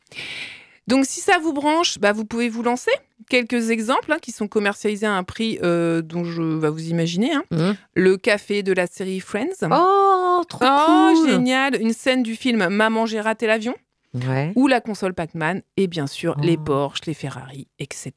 [0.86, 2.90] Donc si ça vous branche, bah, vous pouvez vous lancer.
[3.28, 7.32] Quelques exemples hein, qui sont commercialisés à un prix euh, dont je vais vous imaginer.
[7.32, 7.44] hein.
[7.50, 7.76] Mhm.
[7.94, 9.68] Le café de la série Friends.
[9.70, 11.30] Oh, trop Oh, cool.
[11.30, 13.74] génial Une scène du film Maman, j'ai raté l'avion
[14.14, 14.52] Ouais.
[14.56, 16.64] ou la console Pac-Man et bien sûr les Oh.
[16.64, 18.12] Porsche, les Ferrari, etc.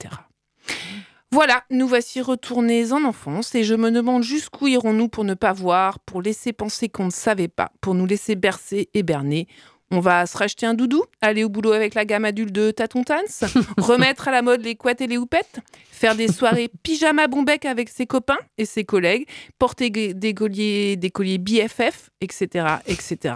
[1.32, 5.52] Voilà, nous voici retournés en enfance et je me demande jusqu'où irons-nous pour ne pas
[5.52, 9.48] voir, pour laisser penser qu'on ne savait pas, pour nous laisser bercer et berner.
[9.96, 13.46] On va se racheter un doudou, aller au boulot avec la gamme adulte de Tatontans,
[13.78, 15.60] remettre à la mode les couettes et les houpettes,
[15.92, 19.28] faire des soirées pyjama bombec avec ses copains et ses collègues,
[19.60, 23.36] porter des colliers, des colliers BFF, etc., etc.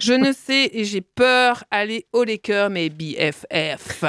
[0.00, 1.62] Je ne sais et j'ai peur.
[1.70, 4.04] Aller au Laker, mais BFF.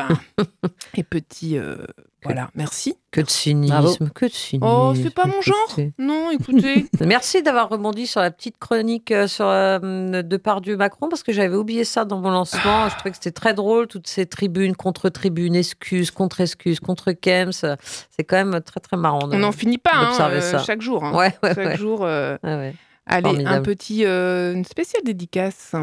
[0.98, 1.78] et petit, euh,
[2.24, 2.96] voilà, merci.
[3.12, 3.96] Que de cynisme, Bravo.
[4.16, 4.66] que de cynisme.
[4.68, 5.76] Oh, c'est pas mon genre.
[6.00, 6.86] Non, écoutez.
[7.06, 9.78] Merci d'avoir rebondi sur la petite chronique euh, sur euh,
[10.24, 12.90] de Pardieu Macron parce que j'avais oublié ça dans mon lancement.
[12.90, 17.12] Je trouvais que c'était très drôle toutes ces tribunes contre tribunes, excuses contre excuses contre
[17.12, 17.52] Kems.
[17.54, 19.28] C'est quand même très très marrant.
[19.28, 20.60] de- On n'en finit pas hein, euh, ça.
[20.60, 21.04] chaque jour.
[21.04, 21.12] hein.
[21.14, 21.78] Ouais, ouais, chaque ouais.
[21.78, 22.00] jour.
[22.04, 22.76] euh, Ouais, ouais.
[23.06, 23.66] allez, un Formidable.
[23.66, 25.74] petit, euh, une spéciale dédicace.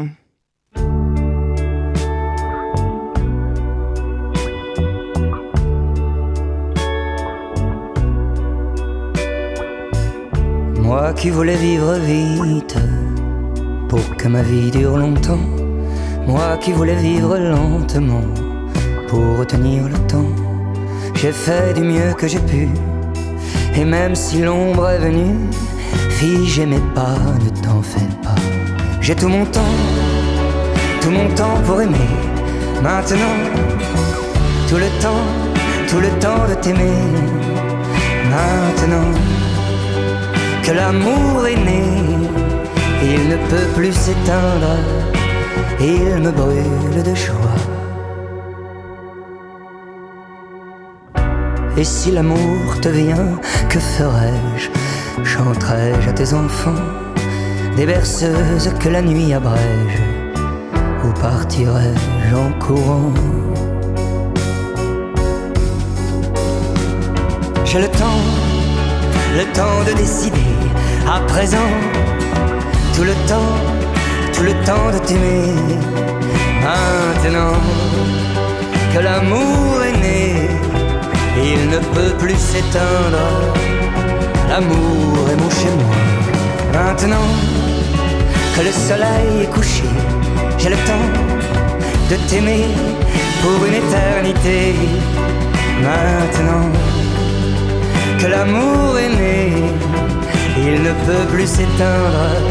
[10.93, 12.75] Moi qui voulais vivre vite
[13.87, 15.45] pour que ma vie dure longtemps.
[16.27, 18.27] Moi qui voulais vivre lentement
[19.07, 20.33] pour retenir le temps.
[21.15, 22.67] J'ai fait du mieux que j'ai pu.
[23.73, 25.37] Et même si l'ombre est venue,
[26.09, 27.15] fille, j'aimais pas,
[27.45, 28.41] ne t'en fais pas.
[28.99, 29.75] J'ai tout mon temps,
[30.99, 32.11] tout mon temps pour aimer.
[32.83, 33.37] Maintenant,
[34.67, 35.25] tout le temps,
[35.87, 36.99] tout le temps de t'aimer.
[38.29, 39.40] Maintenant
[40.63, 41.83] que l'amour est né,
[43.03, 44.77] il ne peut plus s'éteindre,
[45.79, 47.61] il me brûle de joie.
[51.77, 53.39] Et si l'amour te vient,
[53.69, 54.69] que ferais-je?
[55.23, 56.83] Chanterai-je à tes enfants?
[57.75, 60.01] Des berceuses que la nuit abrège?
[61.03, 63.13] Ou partirai-je en courant?
[67.65, 68.21] J'ai le temps,
[69.37, 70.37] le temps de décider.
[71.07, 71.71] À présent,
[72.95, 73.55] tout le temps,
[74.33, 75.53] tout le temps de t'aimer.
[76.63, 77.57] Maintenant
[78.93, 80.49] que l'amour est né,
[81.37, 83.27] il ne peut plus s'éteindre.
[84.49, 85.95] L'amour est mon chez moi.
[86.73, 87.29] Maintenant
[88.55, 89.83] que le soleil est couché,
[90.57, 91.09] j'ai le temps
[92.09, 92.65] de t'aimer
[93.41, 94.75] pour une éternité.
[95.81, 96.69] Maintenant
[98.21, 99.51] que l'amour est né,
[100.57, 102.41] il ne peut plus s'éteindre.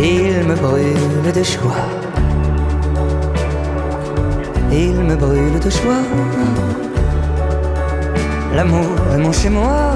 [0.00, 1.86] Il me brûle de joie.
[4.72, 6.04] Il me brûle de joie.
[8.56, 9.94] L'amour est mon chez moi.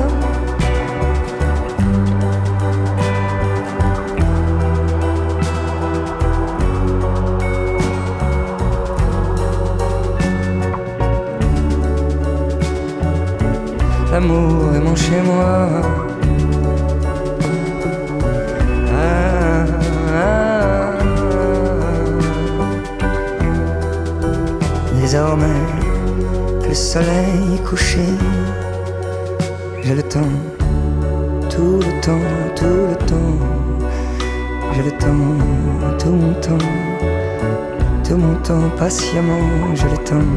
[14.26, 15.68] L'amour est mon chez moi.
[18.92, 19.64] Ah.
[25.00, 25.62] Désormais
[26.60, 28.00] que le soleil couché,
[29.84, 30.34] j'ai le temps,
[31.48, 33.38] tout le temps, tout le temps.
[34.74, 36.66] J'ai le temps, tout mon temps,
[38.02, 40.30] tout mon temps patiemment, j'ai le temps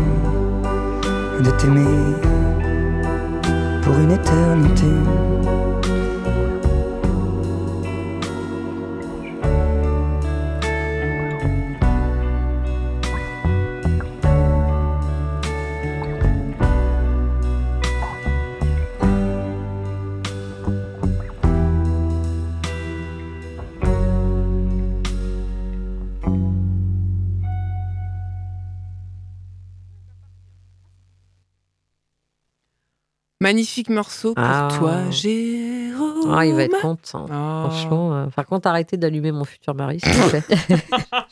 [1.43, 2.48] de t'aimer
[3.89, 5.58] pour une éternité.
[33.41, 34.67] Magnifique morceau pour Ah.
[34.77, 36.33] toi, Jérôme.
[36.35, 37.25] Ah, il va être content.
[37.29, 37.69] Oh.
[37.69, 40.43] Franchement, euh, par contre, arrêtez d'allumer mon futur mari, s'il vous plaît.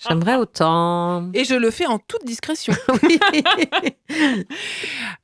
[0.08, 1.30] J'aimerais autant.
[1.34, 2.74] Et je le fais en toute discrétion.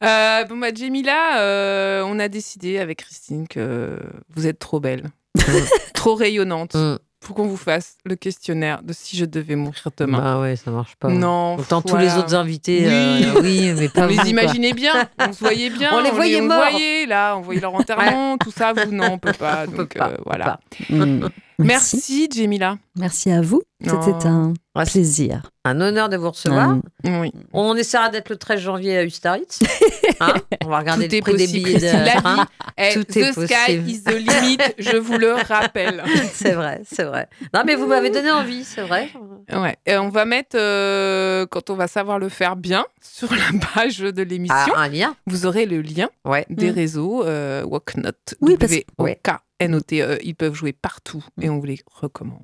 [0.03, 3.97] Euh, bon, bah, Jemila, euh, on a décidé avec Christine que
[4.35, 5.09] vous êtes trop belle,
[5.93, 6.97] trop rayonnante Mm.
[7.23, 10.19] Pour qu'on vous fasse le questionnaire de si je devais mourir demain.
[10.19, 11.07] Bah ouais, ça marche pas.
[11.09, 12.05] non, Autant tous voilà.
[12.05, 13.25] les autres invités, Oui.
[13.25, 15.91] euh, oui, mais pas On vous, les imaginait bien, on se voyait bien.
[15.93, 16.57] On les voyait on morts.
[16.69, 19.63] voyait, là, on voyait leur enterrement, tout ça, vous, non, on peut pas.
[19.67, 20.45] On peut donc, pas, euh, on peut voilà.
[20.45, 20.59] pas.
[20.89, 21.27] Mm.
[21.59, 21.95] Merci.
[21.97, 22.77] Merci, Jemila.
[22.97, 23.61] Merci à vous.
[23.81, 23.95] C'était
[24.25, 24.27] Oh.
[24.27, 25.43] un Ouais, plaisir.
[25.65, 26.69] Un honneur de vous recevoir.
[26.69, 26.81] Mm.
[27.21, 27.31] Oui.
[27.53, 29.59] On essaiera d'être le 13 janvier à Ustaritz.
[30.19, 30.33] Hein
[30.63, 32.41] on va regarder Tout le est prix des billets de La vie,
[32.77, 36.03] eh, Tout the est sky is the limit, je vous le rappelle.
[36.33, 37.27] C'est vrai, c'est vrai.
[37.53, 39.09] Non, mais vous m'avez donné envie, c'est vrai.
[39.51, 39.75] Ouais.
[39.85, 43.99] Et on va mettre, euh, quand on va savoir le faire bien, sur la page
[43.99, 46.45] de l'émission, Ah, un lien vous aurez le lien Ouais.
[46.49, 46.75] des Mm.
[46.75, 48.11] réseaux euh, Walknot.
[48.41, 49.33] Oui, parce- W-O-K-N-O-T-E.
[49.67, 50.17] E.
[50.23, 52.43] Ils peuvent jouer partout et on vous les recommande.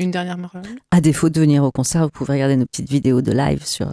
[0.00, 3.22] Une dernière morale À défaut de venir au concert, vous pouvez regarder nos petites vidéos
[3.22, 3.92] de live sur euh,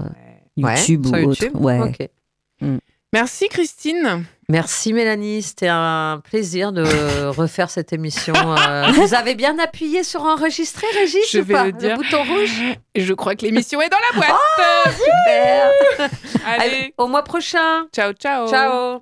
[0.57, 1.61] Ouais, YouTube sur ou YouTube autre.
[1.63, 1.79] Ouais.
[1.79, 2.79] Ok.
[3.13, 4.23] Merci Christine.
[4.47, 6.83] Merci Mélanie, c'était un plaisir de
[7.27, 8.33] refaire cette émission.
[8.35, 11.97] Euh, vous avez bien appuyé sur enregistrer, Régis Je ou vais pas le dire.
[11.97, 12.61] bouton rouge?
[12.95, 14.95] Je crois que l'émission est dans la boîte.
[14.97, 15.69] Super
[16.47, 18.47] Allez, Allez, Au mois prochain ciao ciao.
[18.49, 19.01] Ciao